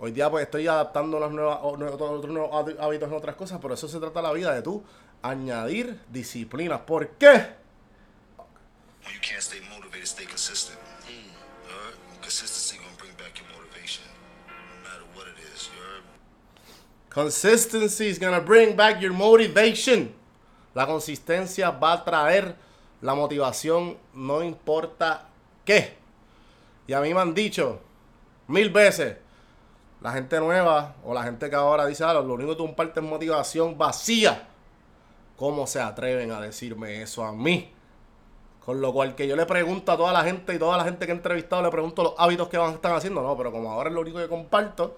Hoy 0.00 0.10
día 0.10 0.28
pues 0.30 0.44
estoy 0.44 0.66
adaptando 0.66 1.16
unas 1.18 1.30
nuevas, 1.30 1.58
otros, 1.62 2.26
nuevos 2.28 2.50
hábi- 2.52 2.76
hábitos 2.80 3.08
en 3.08 3.14
otras 3.14 3.36
cosas, 3.36 3.60
pero 3.62 3.74
eso 3.74 3.86
se 3.86 4.00
trata 4.00 4.20
la 4.20 4.32
vida 4.32 4.52
de 4.52 4.60
tú 4.62 4.82
añadir 5.24 5.98
disciplina. 6.12 6.84
¿Por 6.84 7.08
qué? 7.16 7.56
You 9.10 9.20
can't 9.22 9.40
stay 9.40 9.60
motivated, 9.70 10.06
stay 10.06 10.26
consistent. 10.26 10.78
Right? 11.66 12.20
Consistency 12.20 12.76
gonna 12.76 12.96
bring 12.98 13.14
back 13.16 13.34
your 13.38 13.48
motivation, 13.56 14.04
no 14.46 14.88
matter 14.88 15.04
what 15.16 15.26
it 15.26 15.38
is. 15.54 15.70
Consistency 17.08 18.08
is 18.08 18.18
gonna 18.18 18.40
bring 18.40 18.76
back 18.76 19.00
your 19.00 19.12
motivation. 19.12 20.14
La 20.74 20.86
consistencia 20.86 21.70
va 21.70 21.94
a 21.94 22.04
traer 22.04 22.56
la 23.00 23.14
motivación, 23.14 23.96
no 24.12 24.42
importa 24.42 25.28
qué. 25.64 25.96
Y 26.86 26.92
a 26.92 27.00
mí 27.00 27.14
me 27.14 27.20
han 27.20 27.32
dicho 27.32 27.80
mil 28.48 28.68
veces, 28.68 29.16
la 30.02 30.12
gente 30.12 30.38
nueva 30.38 30.96
o 31.02 31.14
la 31.14 31.22
gente 31.22 31.48
que 31.48 31.56
ahora 31.56 31.86
dice, 31.86 32.04
ah, 32.04 32.12
lo 32.12 32.34
único 32.34 32.50
que 32.50 32.56
tú 32.56 32.66
compartes 32.66 33.02
es 33.02 33.08
motivación 33.08 33.78
vacía. 33.78 34.48
¿Cómo 35.36 35.66
se 35.66 35.80
atreven 35.80 36.30
a 36.30 36.40
decirme 36.40 37.02
eso 37.02 37.24
a 37.24 37.32
mí? 37.32 37.72
Con 38.64 38.80
lo 38.80 38.92
cual 38.92 39.14
que 39.14 39.26
yo 39.26 39.36
le 39.36 39.44
pregunto 39.46 39.92
a 39.92 39.96
toda 39.96 40.12
la 40.12 40.22
gente 40.22 40.54
y 40.54 40.58
toda 40.58 40.76
la 40.78 40.84
gente 40.84 41.06
que 41.06 41.12
he 41.12 41.14
entrevistado, 41.14 41.62
le 41.62 41.70
pregunto 41.70 42.02
los 42.02 42.14
hábitos 42.16 42.48
que 42.48 42.56
van, 42.56 42.74
están 42.74 42.94
haciendo. 42.94 43.22
No, 43.22 43.36
pero 43.36 43.52
como 43.52 43.70
ahora 43.70 43.90
es 43.90 43.94
lo 43.94 44.00
único 44.00 44.18
que 44.18 44.28
comparto, 44.28 44.96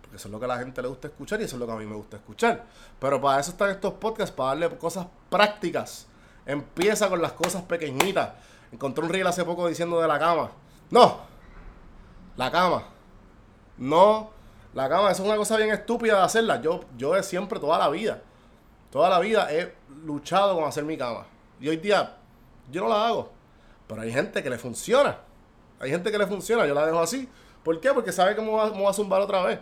porque 0.00 0.16
eso 0.16 0.28
es 0.28 0.32
lo 0.32 0.38
que 0.38 0.46
a 0.46 0.48
la 0.48 0.58
gente 0.58 0.82
le 0.82 0.88
gusta 0.88 1.08
escuchar 1.08 1.40
y 1.40 1.44
eso 1.44 1.56
es 1.56 1.60
lo 1.60 1.66
que 1.66 1.72
a 1.72 1.76
mí 1.76 1.86
me 1.86 1.94
gusta 1.94 2.16
escuchar. 2.16 2.64
Pero 2.98 3.20
para 3.20 3.40
eso 3.40 3.52
están 3.52 3.70
estos 3.70 3.92
podcasts, 3.94 4.34
para 4.34 4.48
darle 4.50 4.76
cosas 4.78 5.06
prácticas. 5.30 6.06
Empieza 6.46 7.08
con 7.08 7.20
las 7.20 7.32
cosas 7.32 7.62
pequeñitas. 7.62 8.30
Encontré 8.72 9.04
un 9.04 9.10
reel 9.10 9.26
hace 9.26 9.44
poco 9.44 9.68
diciendo 9.68 10.00
de 10.00 10.08
la 10.08 10.18
cama. 10.18 10.50
No, 10.90 11.18
la 12.36 12.50
cama. 12.50 12.84
No, 13.78 14.30
la 14.74 14.88
cama. 14.88 15.10
Eso 15.10 15.22
es 15.22 15.28
una 15.28 15.36
cosa 15.36 15.56
bien 15.56 15.70
estúpida 15.70 16.18
de 16.18 16.24
hacerla. 16.24 16.60
Yo, 16.60 16.80
yo 16.96 17.16
he 17.16 17.22
siempre, 17.22 17.60
toda 17.60 17.78
la 17.78 17.88
vida, 17.88 18.22
toda 18.90 19.08
la 19.10 19.18
vida 19.20 19.52
he 19.52 19.74
luchado 20.04 20.54
con 20.54 20.64
hacer 20.64 20.84
mi 20.84 20.96
cama. 20.96 21.26
Y 21.60 21.68
hoy 21.68 21.76
día 21.76 22.16
yo 22.70 22.82
no 22.82 22.88
la 22.88 23.06
hago. 23.06 23.32
Pero 23.86 24.02
hay 24.02 24.12
gente 24.12 24.42
que 24.42 24.50
le 24.50 24.58
funciona. 24.58 25.18
Hay 25.78 25.90
gente 25.90 26.10
que 26.10 26.18
le 26.18 26.26
funciona. 26.26 26.66
Yo 26.66 26.74
la 26.74 26.86
dejo 26.86 27.00
así. 27.00 27.28
¿Por 27.62 27.80
qué? 27.80 27.92
Porque 27.92 28.12
sabe 28.12 28.34
me 28.40 28.50
va, 28.50 28.70
va 28.70 28.90
a 28.90 28.92
zumbar 28.92 29.20
otra 29.20 29.42
vez. 29.42 29.58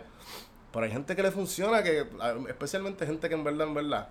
Pero 0.71 0.85
hay 0.85 0.91
gente 0.91 1.15
que 1.15 1.23
le 1.23 1.31
funciona, 1.31 1.81
que 1.83 2.05
especialmente 2.49 3.05
gente 3.05 3.29
que 3.29 3.35
en 3.35 3.43
verdad, 3.43 3.67
en 3.67 3.73
verdad, 3.73 4.09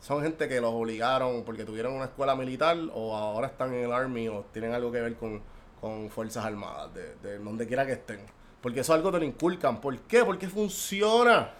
son 0.00 0.22
gente 0.22 0.48
que 0.48 0.60
los 0.60 0.72
obligaron 0.72 1.42
porque 1.44 1.64
tuvieron 1.64 1.94
una 1.94 2.04
escuela 2.04 2.34
militar 2.36 2.78
o 2.94 3.16
ahora 3.16 3.48
están 3.48 3.74
en 3.74 3.84
el 3.84 3.92
Army 3.92 4.28
o 4.28 4.46
tienen 4.52 4.72
algo 4.72 4.92
que 4.92 5.00
ver 5.00 5.16
con, 5.16 5.42
con 5.80 6.08
Fuerzas 6.10 6.44
Armadas, 6.44 6.94
de, 6.94 7.16
de 7.16 7.38
donde 7.38 7.66
quiera 7.66 7.84
que 7.84 7.92
estén. 7.92 8.20
Porque 8.62 8.80
eso 8.80 8.92
es 8.92 8.98
algo 8.98 9.10
te 9.10 9.18
lo 9.18 9.24
inculcan. 9.24 9.80
¿Por 9.80 9.98
qué? 10.00 10.24
Porque 10.24 10.48
funciona. 10.48 11.50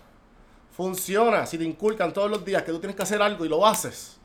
Funciona. 0.76 1.46
Si 1.46 1.58
te 1.58 1.64
inculcan 1.64 2.12
todos 2.12 2.30
los 2.30 2.44
días 2.44 2.62
que 2.62 2.72
tú 2.72 2.78
tienes 2.78 2.96
que 2.96 3.02
hacer 3.02 3.20
algo 3.20 3.44
y 3.44 3.48
lo 3.48 3.66
haces, 3.66 4.18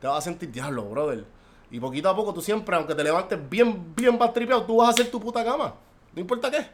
te 0.00 0.06
vas 0.06 0.18
a 0.18 0.20
sentir 0.20 0.50
diablo, 0.50 0.84
brother. 0.84 1.24
Y 1.70 1.80
poquito 1.80 2.08
a 2.08 2.16
poco 2.16 2.34
tú 2.34 2.42
siempre, 2.42 2.76
aunque 2.76 2.94
te 2.94 3.02
levantes 3.02 3.38
bien, 3.48 3.94
bien 3.94 4.18
bastripeado, 4.18 4.64
tú 4.64 4.76
vas 4.76 4.88
a 4.88 4.90
hacer 4.90 5.10
tu 5.10 5.18
puta 5.20 5.42
cama. 5.44 5.74
No 6.14 6.20
importa 6.20 6.50
qué. 6.50 6.66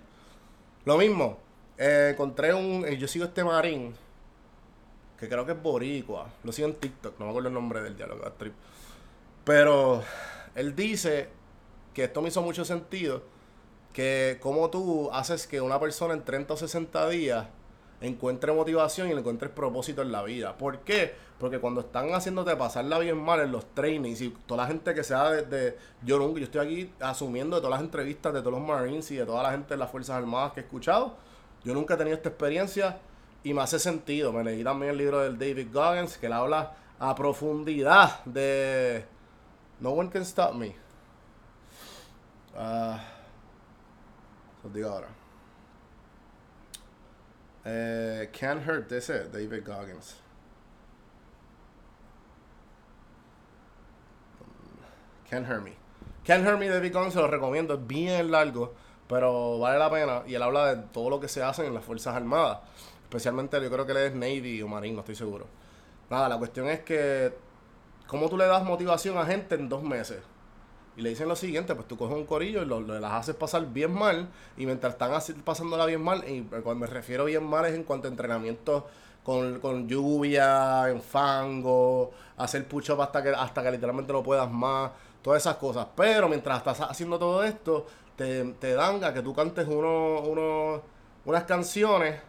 Lo 0.85 0.97
mismo. 0.99 1.39
eh, 1.77 2.11
encontré 2.13 2.53
un. 2.53 2.85
eh, 2.87 2.97
yo 2.97 3.07
sigo 3.07 3.27
este 3.27 3.45
marín. 3.45 3.95
Que 5.21 5.29
creo 5.29 5.45
que 5.47 5.53
es 5.53 5.63
Boricua. 5.63 6.27
Lo 6.43 6.51
sigo 6.53 6.67
en 6.69 6.75
TikTok. 6.75 7.19
No 7.19 7.27
me 7.27 7.31
acuerdo 7.31 7.49
el 7.49 7.55
nombre 7.55 7.83
del 7.83 7.97
diálogo. 7.97 8.23
Pero 9.45 10.03
él 10.55 10.75
dice 10.75 11.29
que 11.95 12.05
esto 12.05 12.21
me 12.23 12.29
hizo 12.29 12.43
mucho 12.43 12.65
sentido. 12.65 13.23
Que 13.93 14.39
como 14.41 14.71
tú 14.71 15.11
haces 15.13 15.47
que 15.47 15.61
una 15.61 15.79
persona 15.81 16.15
en 16.15 16.25
30 16.25 16.55
o 16.55 16.57
60 16.57 17.09
días 17.09 17.47
encuentre 18.01 18.53
motivación 18.53 19.09
y 19.09 19.13
le 19.13 19.21
encuentres 19.21 19.51
propósito 19.51 20.03
en 20.03 20.13
la 20.13 20.23
vida. 20.23 20.57
¿Por 20.57 20.81
qué? 20.81 21.15
Porque 21.39 21.59
cuando 21.59 21.81
están 21.81 22.13
haciéndote 22.15 22.55
pasarla 22.57 22.99
bien 22.99 23.19
mal 23.19 23.41
en 23.41 23.53
los 23.53 23.67
trainings 23.75 24.21
y 24.21 24.31
toda 24.47 24.63
la 24.63 24.69
gente 24.69 24.95
que 24.95 25.05
sea 25.05 25.31
de, 25.31 25.77
yo 26.05 26.19
nunca, 26.19 26.41
yo 26.41 26.45
estoy 26.45 26.67
aquí 26.67 26.93
asumiendo 27.01 27.57
de 27.57 27.63
todas 27.63 27.79
las 27.79 27.85
entrevistas 27.85 28.33
de 28.33 28.41
todos 28.41 28.53
los 28.53 28.67
Marines 28.67 29.11
y 29.11 29.17
de 29.17 29.27
toda 29.27 29.43
la 29.43 29.51
gente 29.51 29.75
de 29.75 29.79
las 29.79 29.91
Fuerzas 29.91 30.17
Armadas 30.17 30.53
que 30.53 30.61
he 30.61 30.63
escuchado, 30.65 31.17
yo 31.65 31.75
nunca 31.75 31.95
he 31.95 31.97
tenido 31.97 32.17
esta 32.17 32.29
experiencia 32.29 32.99
y 33.43 33.55
me 33.55 33.63
hace 33.63 33.79
sentido. 33.79 34.33
Me 34.33 34.45
leí 34.45 34.63
también 34.63 34.93
el 34.93 34.99
libro 34.99 35.21
del 35.21 35.39
David 35.39 35.69
Goggins 35.73 36.19
que 36.19 36.27
él 36.27 36.33
habla 36.33 36.75
a 36.99 37.15
profundidad 37.15 38.25
de 38.25 39.05
No 39.81 39.91
One 39.91 40.11
Can 40.11 40.23
Stop 40.23 40.55
Me. 40.55 40.75
Ah, 42.57 43.01
os 44.65 44.73
digo 44.73 44.89
ahora. 44.89 45.18
Eh, 47.65 48.31
Can't 48.39 48.67
Hurt, 48.67 48.91
ese, 48.93 49.29
David 49.29 49.65
Goggins. 49.67 50.17
Can't 55.29 55.49
Hurt 55.49 55.63
Me. 55.63 55.73
Can't 56.25 56.47
Hurt 56.47 56.59
Me, 56.59 56.69
David 56.69 56.93
Goggins, 56.93 57.15
se 57.15 57.21
lo 57.21 57.29
recomiendo, 57.29 57.75
es 57.75 57.87
bien 57.87 58.31
largo, 58.31 58.75
pero 59.09 59.59
vale 59.59 59.79
la 59.79 59.91
pena. 59.91 60.23
Y 60.27 60.35
él 60.35 60.43
habla 60.43 60.75
de 60.75 60.83
todo 60.93 61.11
lo 61.11 61.21
que 61.21 61.29
se 61.29 61.43
hace 61.43 61.67
en 61.67 61.75
las 61.75 61.85
Fuerzas 61.85 62.15
Armadas. 62.15 62.59
Especialmente, 63.05 63.61
yo 63.63 63.71
creo 63.71 63.87
que 63.87 63.93
él 63.93 63.99
es 63.99 64.15
Navy 64.15 64.63
o 64.63 64.69
Marine, 64.69 64.95
no 64.95 65.01
estoy 65.01 65.15
seguro. 65.15 65.47
Nada, 66.11 66.29
la 66.29 66.39
cuestión 66.39 66.69
es 66.69 66.81
que, 66.81 67.35
¿cómo 68.07 68.29
tú 68.29 68.37
le 68.39 68.47
das 68.47 68.65
motivación 68.65 69.19
a 69.19 69.27
gente 69.27 69.55
en 69.55 69.69
dos 69.69 69.83
meses? 69.83 70.23
Y 70.99 71.03
le 71.03 71.11
dicen 71.11 71.29
lo 71.29 71.37
siguiente, 71.37 71.75
pues 71.77 71.89
tú 71.89 71.97
coges 71.97 72.17
un 72.17 72.27
corillo 72.27 72.63
y 72.63 72.67
lo, 72.67 72.81
las 72.81 73.13
haces 73.13 73.37
pasar 73.37 73.67
bien 73.73 73.95
mal. 73.95 74.29
Y 74.57 74.67
mientras 74.67 74.95
están 74.95 75.13
así, 75.15 75.33
pasándola 75.33 75.87
bien 75.87 76.03
mal, 76.03 76.25
y 76.29 76.43
cuando 76.43 76.75
me 76.77 76.87
refiero 76.89 77.25
bien 77.25 77.45
mal 77.47 77.65
es 77.67 77.75
en 77.75 77.85
cuanto 77.85 78.09
a 78.09 78.11
entrenamiento 78.11 78.87
con, 79.23 79.61
con 79.61 79.89
lluvia, 79.89 80.89
en 80.91 81.01
fango, 81.03 82.11
hacer 82.37 82.67
push-up 82.67 83.01
hasta 83.03 83.23
que, 83.23 83.31
hasta 83.31 83.63
que 83.63 83.71
literalmente 83.71 84.13
no 84.13 84.23
puedas 84.25 84.51
más, 84.51 84.91
todas 85.23 85.41
esas 85.43 85.57
cosas. 85.57 85.87
Pero 85.97 86.29
mientras 86.29 86.59
estás 86.59 86.81
haciendo 86.81 87.19
todo 87.19 87.45
esto, 87.45 87.87
te, 88.17 88.45
te 88.55 88.75
dan 88.75 89.03
a 89.05 89.15
que 89.15 89.23
tú 89.23 89.35
cantes 89.35 89.69
uno, 89.69 90.21
uno- 90.21 90.83
unas 91.25 91.45
canciones, 91.45 92.21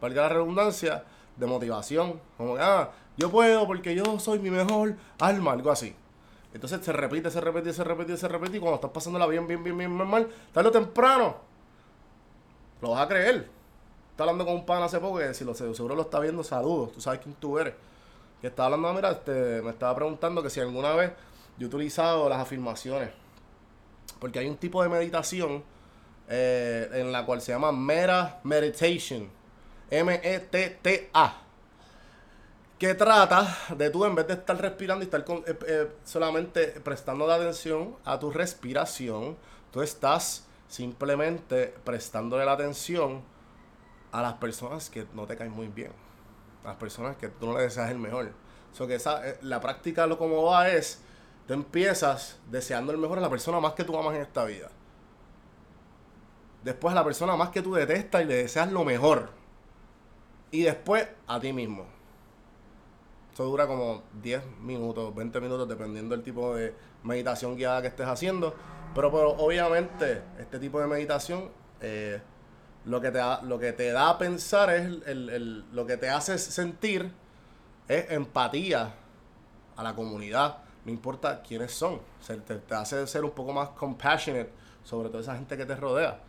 valga 0.00 0.22
la 0.22 0.28
redundancia, 0.30 1.04
de 1.36 1.46
motivación. 1.46 2.20
Como 2.38 2.54
que, 2.54 2.60
ah, 2.62 2.90
yo 3.16 3.30
puedo 3.30 3.66
porque 3.66 3.94
yo 3.94 4.18
soy 4.20 4.38
mi 4.38 4.50
mejor 4.50 4.94
alma, 5.18 5.52
algo 5.52 5.70
así. 5.70 5.94
Entonces 6.54 6.84
se 6.84 6.92
repite, 6.92 7.30
se 7.30 7.40
repite, 7.40 7.72
se 7.72 7.82
repite, 7.82 8.16
se 8.16 8.28
repite. 8.28 8.56
Y 8.56 8.60
cuando 8.60 8.76
estás 8.76 8.92
pasándola 8.92 9.26
bien, 9.26 9.46
bien, 9.46 9.62
bien, 9.62 9.76
bien, 9.76 9.90
mal, 9.90 10.28
tarde 10.52 10.68
o 10.68 10.72
temprano, 10.72 11.36
lo 12.80 12.90
vas 12.90 13.02
a 13.02 13.08
creer. 13.08 13.48
Estaba 14.12 14.30
hablando 14.30 14.46
con 14.46 14.54
un 14.60 14.64
pan 14.64 14.80
hace 14.84 15.00
poco 15.00 15.18
que 15.18 15.34
si 15.34 15.44
lo 15.44 15.52
seguro 15.52 15.96
lo 15.96 16.02
está 16.02 16.20
viendo, 16.20 16.44
saludos. 16.44 16.92
Tú 16.92 17.00
sabes 17.00 17.18
quién 17.20 17.34
tú 17.34 17.58
eres. 17.58 17.74
Que 18.40 18.46
estaba 18.46 18.66
hablando, 18.66 18.94
mira, 18.94 19.10
este, 19.10 19.60
me 19.62 19.70
estaba 19.70 19.96
preguntando 19.96 20.42
que 20.42 20.50
si 20.50 20.60
alguna 20.60 20.92
vez 20.94 21.12
yo 21.58 21.66
he 21.66 21.68
utilizado 21.68 22.28
las 22.28 22.38
afirmaciones. 22.38 23.10
Porque 24.20 24.38
hay 24.38 24.48
un 24.48 24.56
tipo 24.56 24.80
de 24.80 24.88
meditación 24.88 25.64
eh, 26.28 26.88
en 26.92 27.10
la 27.10 27.26
cual 27.26 27.40
se 27.40 27.50
llama 27.50 27.72
Meta 27.72 28.38
Meditation. 28.44 29.28
M-E-T-T-A 29.90 31.43
que 32.78 32.94
trata 32.94 33.56
de 33.76 33.90
tú 33.90 34.04
en 34.04 34.14
vez 34.14 34.26
de 34.26 34.34
estar 34.34 34.60
respirando 34.60 35.04
y 35.04 35.06
estar 35.06 35.24
con- 35.24 35.44
eh, 35.46 35.58
eh, 35.66 35.92
solamente 36.04 36.66
prestando 36.82 37.26
la 37.26 37.36
atención 37.36 37.96
a 38.04 38.18
tu 38.18 38.30
respiración, 38.30 39.36
tú 39.70 39.82
estás 39.82 40.46
simplemente 40.68 41.74
prestándole 41.84 42.44
la 42.44 42.52
atención 42.52 43.22
a 44.12 44.22
las 44.22 44.34
personas 44.34 44.90
que 44.90 45.06
no 45.14 45.26
te 45.26 45.36
caen 45.36 45.52
muy 45.52 45.68
bien, 45.68 45.92
a 46.64 46.68
las 46.68 46.76
personas 46.76 47.16
que 47.16 47.28
tú 47.28 47.46
no 47.46 47.56
le 47.56 47.62
deseas 47.64 47.90
el 47.90 47.98
mejor. 47.98 48.32
So 48.72 48.86
que 48.86 48.96
esa, 48.96 49.26
eh, 49.28 49.38
la 49.42 49.60
práctica 49.60 50.06
lo 50.06 50.18
como 50.18 50.42
va 50.44 50.68
es, 50.68 51.00
tú 51.46 51.54
empiezas 51.54 52.38
deseando 52.50 52.92
el 52.92 52.98
mejor 52.98 53.18
a 53.18 53.20
la 53.20 53.30
persona 53.30 53.60
más 53.60 53.74
que 53.74 53.84
tú 53.84 53.96
amas 53.96 54.14
en 54.16 54.22
esta 54.22 54.44
vida. 54.44 54.68
Después 56.64 56.92
a 56.92 56.96
la 56.96 57.04
persona 57.04 57.36
más 57.36 57.50
que 57.50 57.62
tú 57.62 57.74
detestas 57.74 58.22
y 58.22 58.24
le 58.24 58.36
deseas 58.36 58.72
lo 58.72 58.84
mejor. 58.84 59.30
Y 60.50 60.62
después 60.62 61.06
a 61.26 61.38
ti 61.40 61.52
mismo. 61.52 61.86
Esto 63.34 63.46
dura 63.46 63.66
como 63.66 64.04
10 64.22 64.46
minutos, 64.60 65.12
20 65.12 65.40
minutos, 65.40 65.68
dependiendo 65.68 66.14
del 66.14 66.22
tipo 66.22 66.54
de 66.54 66.72
meditación 67.02 67.56
guiada 67.56 67.82
que 67.82 67.88
estés 67.88 68.06
haciendo. 68.06 68.54
Pero, 68.94 69.10
pero 69.10 69.30
obviamente, 69.30 70.22
este 70.38 70.60
tipo 70.60 70.78
de 70.80 70.86
meditación, 70.86 71.50
eh, 71.80 72.22
lo, 72.84 73.00
que 73.00 73.10
te 73.10 73.18
da, 73.18 73.42
lo 73.42 73.58
que 73.58 73.72
te 73.72 73.90
da 73.90 74.10
a 74.10 74.18
pensar 74.18 74.70
es 74.70 74.82
el, 75.08 75.28
el- 75.30 75.64
lo 75.74 75.84
que 75.84 75.96
te 75.96 76.08
hace 76.10 76.38
sentir 76.38 77.10
es 77.88 78.08
empatía 78.12 78.94
a 79.74 79.82
la 79.82 79.96
comunidad, 79.96 80.58
no 80.84 80.92
importa 80.92 81.42
quiénes 81.42 81.72
son. 81.72 81.94
O 81.94 82.22
sea, 82.22 82.36
te, 82.36 82.54
te 82.54 82.74
hace 82.76 83.04
ser 83.08 83.24
un 83.24 83.32
poco 83.32 83.52
más 83.52 83.70
compassionate 83.70 84.50
sobre 84.84 85.08
toda 85.08 85.22
esa 85.22 85.34
gente 85.34 85.56
que 85.56 85.66
te 85.66 85.74
rodea. 85.74 86.20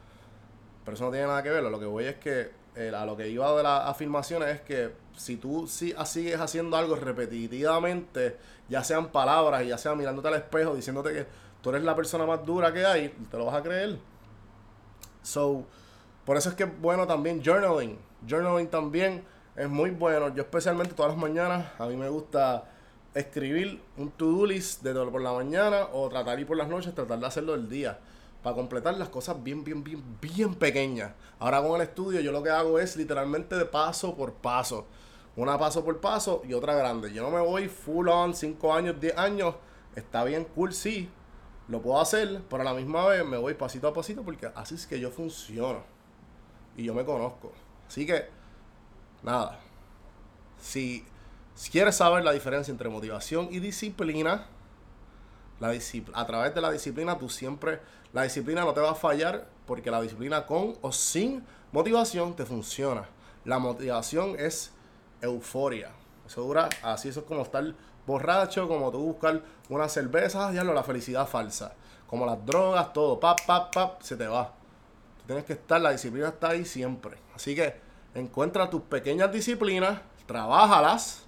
Pero 0.84 0.96
eso 0.96 1.06
no 1.06 1.12
tiene 1.12 1.28
nada 1.28 1.44
que 1.44 1.52
ver. 1.52 1.62
Lo 1.62 1.80
que 1.80 1.86
voy 1.86 2.06
es 2.06 2.16
que 2.16 2.50
eh, 2.76 2.92
a 2.96 3.06
lo 3.06 3.16
que 3.16 3.30
iba 3.30 3.56
de 3.56 3.62
las 3.62 3.88
afirmaciones 3.90 4.50
es 4.56 4.62
que 4.62 5.05
si 5.18 5.38
tú 5.38 5.68
si, 5.68 5.94
sigues 6.06 6.40
haciendo 6.40 6.78
algo 6.78 6.96
repetitivamente, 6.96 8.38
ya 8.70 8.84
sean 8.84 9.12
palabras, 9.12 9.66
ya 9.66 9.78
sea 9.78 9.96
mirándote 9.96 10.28
al 10.28 10.36
espejo, 10.36 10.76
diciéndote 10.76 11.14
que 11.14 11.26
tú 11.62 11.70
eres 11.70 11.84
la 11.84 11.96
persona 11.96 12.26
más 12.26 12.46
dura 12.46 12.74
que 12.74 12.86
hay, 12.86 13.10
te 13.30 13.38
lo 13.38 13.46
vas 13.46 13.56
a 13.56 13.64
creer. 13.64 13.98
So, 15.22 15.66
por 16.26 16.38
eso 16.38 16.50
es 16.50 16.56
que 16.56 16.64
es 16.64 16.82
bueno 16.82 17.08
también 17.08 17.44
journaling. 17.44 17.98
Journaling 18.28 18.68
también 18.68 19.24
es 19.56 19.70
muy 19.70 19.92
bueno. 19.92 20.34
Yo 20.34 20.44
especialmente 20.44 20.94
todas 20.94 21.12
las 21.12 21.22
mañanas, 21.22 21.68
a 21.80 21.88
mí 21.88 21.96
me 21.96 22.10
gusta 22.10 22.66
escribir 23.14 23.82
un 23.98 24.12
to-do 24.12 24.46
list 24.46 24.84
de 24.84 24.94
todo 24.94 25.10
por 25.12 25.22
la 25.22 25.32
mañana 25.32 25.88
o 25.94 26.10
tratar 26.10 26.40
y 26.40 26.46
por 26.46 26.58
las 26.58 26.68
noches, 26.68 26.94
tratar 26.94 27.20
de 27.20 27.26
hacerlo 27.26 27.56
el 27.56 27.70
día. 27.70 27.98
Para 28.44 28.56
completar 28.56 28.96
las 28.98 29.10
cosas 29.10 29.42
bien, 29.42 29.64
bien, 29.64 29.84
bien, 29.84 30.04
bien 30.22 30.54
pequeñas. 30.54 31.14
Ahora 31.40 31.62
con 31.62 31.82
el 31.82 31.88
estudio 31.88 32.20
yo 32.22 32.32
lo 32.32 32.44
que 32.44 32.50
hago 32.50 32.78
es 32.78 32.96
literalmente 32.96 33.56
de 33.56 33.66
paso 33.66 34.16
por 34.16 34.34
paso. 34.34 34.86
Una 35.36 35.58
paso 35.58 35.84
por 35.84 36.00
paso 36.00 36.42
y 36.48 36.54
otra 36.54 36.76
grande. 36.76 37.12
Yo 37.12 37.22
no 37.22 37.30
me 37.30 37.42
voy 37.42 37.68
full 37.68 38.08
on 38.08 38.34
5 38.34 38.74
años, 38.74 39.00
10 39.00 39.18
años. 39.18 39.56
Está 39.96 40.24
bien 40.24 40.46
cool, 40.56 40.74
sí. 40.74 41.10
Lo 41.68 41.82
puedo 41.82 42.00
hacer, 42.00 42.42
pero 42.50 42.62
a 42.62 42.66
la 42.66 42.74
misma 42.74 43.06
vez 43.08 43.26
me 43.26 43.38
voy 43.38 43.54
pasito 43.56 43.88
a 43.88 43.94
pasito 43.94 44.24
porque 44.24 44.50
así 44.56 44.76
es 44.76 44.88
que 44.88 45.00
yo 45.00 45.12
funciono. 45.12 45.84
Y 46.78 46.84
yo 46.84 46.94
me 46.94 47.04
conozco. 47.04 47.52
Así 47.88 48.06
que, 48.06 48.28
nada. 49.24 49.60
Si, 50.60 51.06
quieres 51.72 51.96
saber 51.96 52.24
la 52.24 52.32
diferencia 52.32 52.72
entre 52.72 52.90
motivación 52.90 53.50
y 53.52 53.60
disciplina, 53.60 54.48
la 55.60 55.74
a 56.14 56.26
través 56.26 56.54
de 56.54 56.62
la 56.62 56.72
disciplina 56.72 57.18
tú 57.18 57.30
siempre, 57.30 57.80
la 58.14 58.24
disciplina 58.24 58.64
no 58.64 58.74
te 58.74 58.82
va 58.82 58.92
a 58.92 58.96
fallar 58.96 59.48
porque 59.66 59.90
la 59.90 60.02
disciplina 60.02 60.46
con 60.46 60.76
o 60.82 60.92
sin 60.92 61.44
motivación 61.72 62.36
te 62.36 62.46
funciona. 62.46 63.10
La 63.44 63.60
motivación 63.60 64.36
es 64.38 64.75
euforia. 65.26 65.92
Eso 66.26 66.42
dura 66.42 66.70
así, 66.82 67.10
eso 67.10 67.22
es 67.22 67.26
como 67.26 67.42
estar 67.42 67.64
borracho, 68.06 68.68
como 68.68 68.92
tú 68.92 69.00
buscar 69.00 69.42
una 69.70 69.90
cerveza, 69.90 70.52
ya 70.52 70.64
la 70.64 70.84
felicidad 70.84 71.28
falsa. 71.28 71.74
Como 72.08 72.26
las 72.26 72.44
drogas, 72.46 72.94
todo, 72.94 73.20
pap, 73.20 73.46
pap, 73.46 73.74
pap, 73.74 74.02
se 74.02 74.16
te 74.16 74.28
va. 74.28 74.54
Tú 75.18 75.24
tienes 75.28 75.44
que 75.46 75.54
estar, 75.54 75.82
la 75.82 75.92
disciplina 75.92 76.30
está 76.30 76.50
ahí 76.50 76.66
siempre. 76.66 77.18
Así 77.36 77.56
que 77.56 77.76
encuentra 78.14 78.70
tus 78.70 78.82
pequeñas 78.82 79.32
disciplinas, 79.32 80.00
trabajalas. 80.26 81.24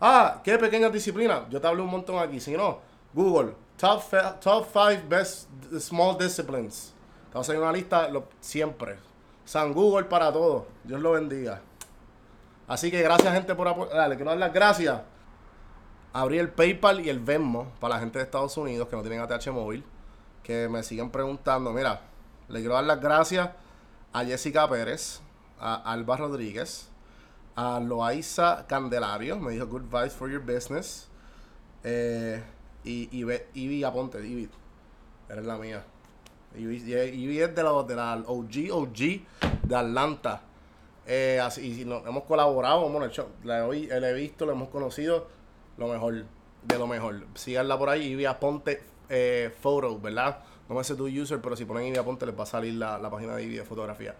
Ah, 0.00 0.40
¿qué 0.42 0.58
pequeñas 0.58 0.92
disciplinas? 0.92 1.42
Yo 1.50 1.60
te 1.60 1.66
hablo 1.66 1.84
un 1.84 1.90
montón 1.90 2.18
aquí. 2.18 2.40
Si 2.40 2.56
no, 2.56 2.78
Google, 3.12 3.54
top, 3.76 4.02
top 4.40 4.66
5 4.72 5.08
best 5.08 5.48
small 5.78 6.16
disciplines. 6.16 6.94
Te 7.30 7.38
vas 7.38 7.50
a 7.50 7.58
una 7.58 7.72
lista 7.72 8.10
siempre. 8.40 8.96
San 9.44 9.72
Google 9.72 10.04
para 10.04 10.32
todo. 10.32 10.66
Dios 10.84 11.00
lo 11.00 11.12
bendiga. 11.12 11.60
Así 12.68 12.90
que 12.90 13.02
gracias, 13.02 13.32
gente, 13.32 13.54
por 13.54 13.66
apoyar. 13.66 13.96
Dale, 13.96 14.16
quiero 14.16 14.30
dar 14.30 14.38
las 14.38 14.52
gracias. 14.52 15.00
Abrí 16.12 16.38
el 16.38 16.50
PayPal 16.50 17.00
y 17.00 17.08
el 17.08 17.18
Venmo 17.18 17.72
para 17.80 17.94
la 17.94 18.00
gente 18.00 18.18
de 18.18 18.24
Estados 18.24 18.56
Unidos 18.56 18.88
que 18.88 18.96
no 18.96 19.02
tienen 19.02 19.20
ATH 19.20 19.48
móvil. 19.50 19.84
Que 20.42 20.68
me 20.68 20.82
siguen 20.82 21.10
preguntando. 21.10 21.72
Mira, 21.72 22.02
le 22.48 22.60
quiero 22.60 22.74
dar 22.74 22.84
las 22.84 23.00
gracias 23.00 23.50
a 24.12 24.24
Jessica 24.24 24.68
Pérez, 24.68 25.20
a 25.58 25.76
Alba 25.92 26.16
Rodríguez, 26.16 26.88
a 27.56 27.80
Loaiza 27.80 28.66
Candelario. 28.66 29.38
Me 29.38 29.52
dijo 29.52 29.66
Good 29.66 29.84
Vibes 29.84 30.12
for 30.12 30.30
Your 30.30 30.42
Business. 30.42 31.08
Eh, 31.84 32.42
y 32.84 33.08
Ivy 33.54 33.84
Aponte, 33.84 34.26
Ivy. 34.26 34.48
Eres 35.28 35.44
la 35.44 35.56
mía. 35.56 35.84
Ivy, 36.56 37.40
es 37.40 37.54
de 37.54 37.62
la 37.62 37.72
OG, 37.72 38.72
OG 38.72 38.98
de 39.62 39.76
Atlanta. 39.76 40.42
Eh, 41.10 41.40
y 41.62 41.86
nos, 41.86 42.06
hemos 42.06 42.24
colaborado, 42.24 42.86
bueno, 42.86 43.06
el 43.06 43.10
show, 43.10 43.28
la, 43.42 43.66
he 43.66 44.12
visto, 44.12 44.44
lo 44.44 44.52
hemos 44.52 44.68
conocido, 44.68 45.26
lo 45.78 45.88
mejor, 45.88 46.26
de 46.62 46.78
lo 46.78 46.86
mejor. 46.86 47.24
Síganla 47.34 47.78
por 47.78 47.88
ahí, 47.88 48.08
Ivy 48.08 48.26
Aponte 48.26 48.82
eh, 49.08 49.50
Photo, 49.58 49.98
¿verdad? 49.98 50.40
No 50.68 50.74
me 50.74 50.84
sé 50.84 50.94
tu 50.96 51.06
user, 51.06 51.40
pero 51.40 51.56
si 51.56 51.64
ponen 51.64 51.86
Ivy 51.86 51.96
Aponte 51.96 52.26
les 52.26 52.38
va 52.38 52.42
a 52.42 52.46
salir 52.46 52.74
la, 52.74 52.98
la 52.98 53.08
página 53.08 53.34
de 53.36 53.48
de 53.48 53.64
fotografía. 53.64 54.14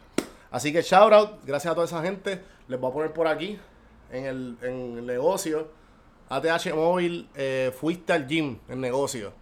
Así 0.50 0.73
que 0.73 0.80
shout 0.80 1.12
out, 1.12 1.30
gracias 1.45 1.73
a 1.73 1.75
toda 1.75 1.86
esa 1.86 2.02
gente. 2.02 2.43
Les 2.69 2.80
voy 2.80 2.91
a 2.91 2.95
poner 2.95 3.12
por 3.12 3.28
aquí 3.28 3.58
en 4.10 4.25
el, 4.25 4.56
en 4.62 4.97
el 4.97 5.06
negocio. 5.06 5.69
ATH 6.30 6.75
Móvil, 6.75 7.28
eh, 7.34 7.71
fuiste 7.78 8.15
al 8.15 8.26
gym, 8.26 8.60
el 8.67 8.80
negocio. 8.80 9.34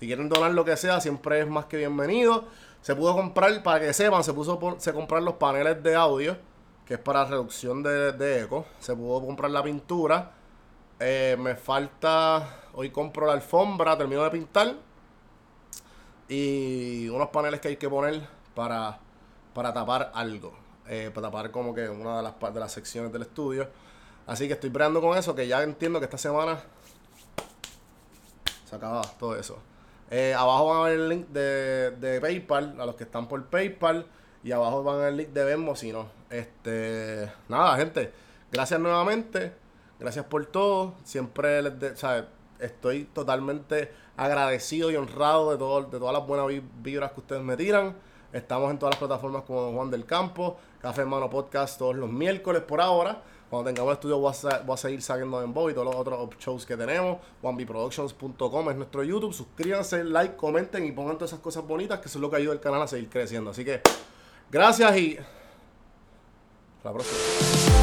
Si 0.00 0.06
quieren 0.06 0.30
donar 0.30 0.52
lo 0.52 0.64
que 0.64 0.78
sea, 0.78 1.02
siempre 1.02 1.40
es 1.40 1.46
más 1.46 1.66
que 1.66 1.76
bienvenido. 1.76 2.44
Se 2.80 2.96
pudo 2.96 3.14
comprar, 3.14 3.62
para 3.62 3.80
que 3.80 3.92
sepan, 3.92 4.24
se 4.24 4.32
puso 4.32 4.76
se 4.78 4.94
comprar 4.94 5.22
los 5.22 5.34
paneles 5.34 5.82
de 5.82 5.94
audio 5.94 6.38
que 6.86 6.94
es 6.94 7.00
para 7.00 7.24
reducción 7.24 7.82
de, 7.82 8.40
eco. 8.42 8.64
Se 8.78 8.94
pudo 8.94 9.20
comprar 9.26 9.50
la 9.50 9.62
pintura. 9.62 10.32
Eh, 11.00 11.36
me 11.38 11.56
falta, 11.56 12.60
hoy 12.74 12.90
compro 12.90 13.26
la 13.26 13.32
alfombra, 13.32 13.98
termino 13.98 14.22
de 14.22 14.30
pintar. 14.30 14.74
Y 16.28 17.08
unos 17.08 17.28
paneles 17.28 17.60
que 17.60 17.68
hay 17.68 17.76
que 17.76 17.88
poner 17.88 18.26
para, 18.54 18.98
para 19.52 19.72
tapar 19.72 20.12
algo. 20.14 20.54
Eh, 20.88 21.10
para 21.12 21.26
tapar 21.26 21.50
como 21.50 21.74
que 21.74 21.88
una 21.88 22.18
de 22.18 22.22
las, 22.22 22.54
de 22.54 22.60
las 22.60 22.72
secciones 22.72 23.12
del 23.12 23.22
estudio. 23.22 23.68
Así 24.26 24.46
que 24.46 24.54
estoy 24.54 24.70
breando 24.70 25.00
con 25.00 25.18
eso, 25.18 25.34
que 25.34 25.46
ya 25.46 25.62
entiendo 25.62 25.98
que 25.98 26.04
esta 26.04 26.18
semana 26.18 26.60
se 28.64 28.76
acaba 28.76 29.02
todo 29.18 29.36
eso. 29.36 29.58
Eh, 30.08 30.34
abajo 30.34 30.66
van 30.66 30.78
a 30.78 30.82
ver 30.82 30.92
el 30.92 31.08
link 31.08 31.26
de, 31.28 31.90
de 31.92 32.20
PayPal, 32.20 32.80
a 32.80 32.86
los 32.86 32.94
que 32.94 33.04
están 33.04 33.26
por 33.26 33.44
PayPal. 33.46 34.06
Y 34.44 34.52
abajo 34.52 34.84
van 34.84 35.00
el 35.02 35.16
link 35.16 35.28
de 35.30 35.44
Venmo 35.44 35.74
si 35.74 35.90
no. 35.90 36.15
Este, 36.30 37.30
nada, 37.48 37.76
gente. 37.76 38.12
Gracias 38.50 38.80
nuevamente. 38.80 39.52
Gracias 39.98 40.24
por 40.26 40.46
todo. 40.46 40.94
Siempre 41.04 41.62
les 41.62 41.78
de, 41.78 41.94
estoy 42.58 43.04
totalmente 43.04 43.92
agradecido 44.16 44.90
y 44.90 44.96
honrado 44.96 45.52
de, 45.52 45.58
todo, 45.58 45.82
de 45.82 45.98
todas 45.98 46.12
las 46.12 46.26
buenas 46.26 46.46
vibras 46.82 47.12
que 47.12 47.20
ustedes 47.20 47.42
me 47.42 47.56
tiran. 47.56 47.96
Estamos 48.32 48.70
en 48.70 48.78
todas 48.78 48.94
las 48.94 48.98
plataformas 48.98 49.44
como 49.44 49.72
Juan 49.72 49.90
del 49.90 50.04
Campo, 50.04 50.58
Café 50.80 51.02
Hermano 51.02 51.30
Podcast 51.30 51.78
todos 51.78 51.96
los 51.96 52.10
miércoles 52.10 52.62
por 52.62 52.80
ahora. 52.80 53.22
Cuando 53.48 53.70
tengamos 53.70 53.92
el 53.92 53.94
estudio 53.94 54.18
voy 54.18 54.32
a, 54.32 54.76
seguir 54.76 55.00
saliendo 55.00 55.40
en 55.40 55.54
Bob 55.54 55.70
y 55.70 55.74
todos 55.74 55.86
los 55.86 55.94
otros 55.94 56.28
shows 56.40 56.66
que 56.66 56.76
tenemos. 56.76 57.18
OneBeProductions.com 57.42 58.70
es 58.70 58.76
nuestro 58.76 59.04
YouTube. 59.04 59.32
Suscríbanse, 59.32 60.02
like, 60.02 60.34
comenten 60.34 60.84
y 60.84 60.90
pongan 60.90 61.16
todas 61.16 61.30
esas 61.30 61.40
cosas 61.40 61.64
bonitas 61.64 62.00
que 62.00 62.08
es 62.08 62.16
lo 62.16 62.28
que 62.28 62.36
ayuda 62.36 62.52
al 62.52 62.60
canal 62.60 62.82
a 62.82 62.88
seguir 62.88 63.08
creciendo. 63.08 63.50
Así 63.50 63.64
que 63.64 63.80
Gracias 64.48 64.96
y 64.96 65.18
la 66.86 66.92
próxima. 66.92 67.75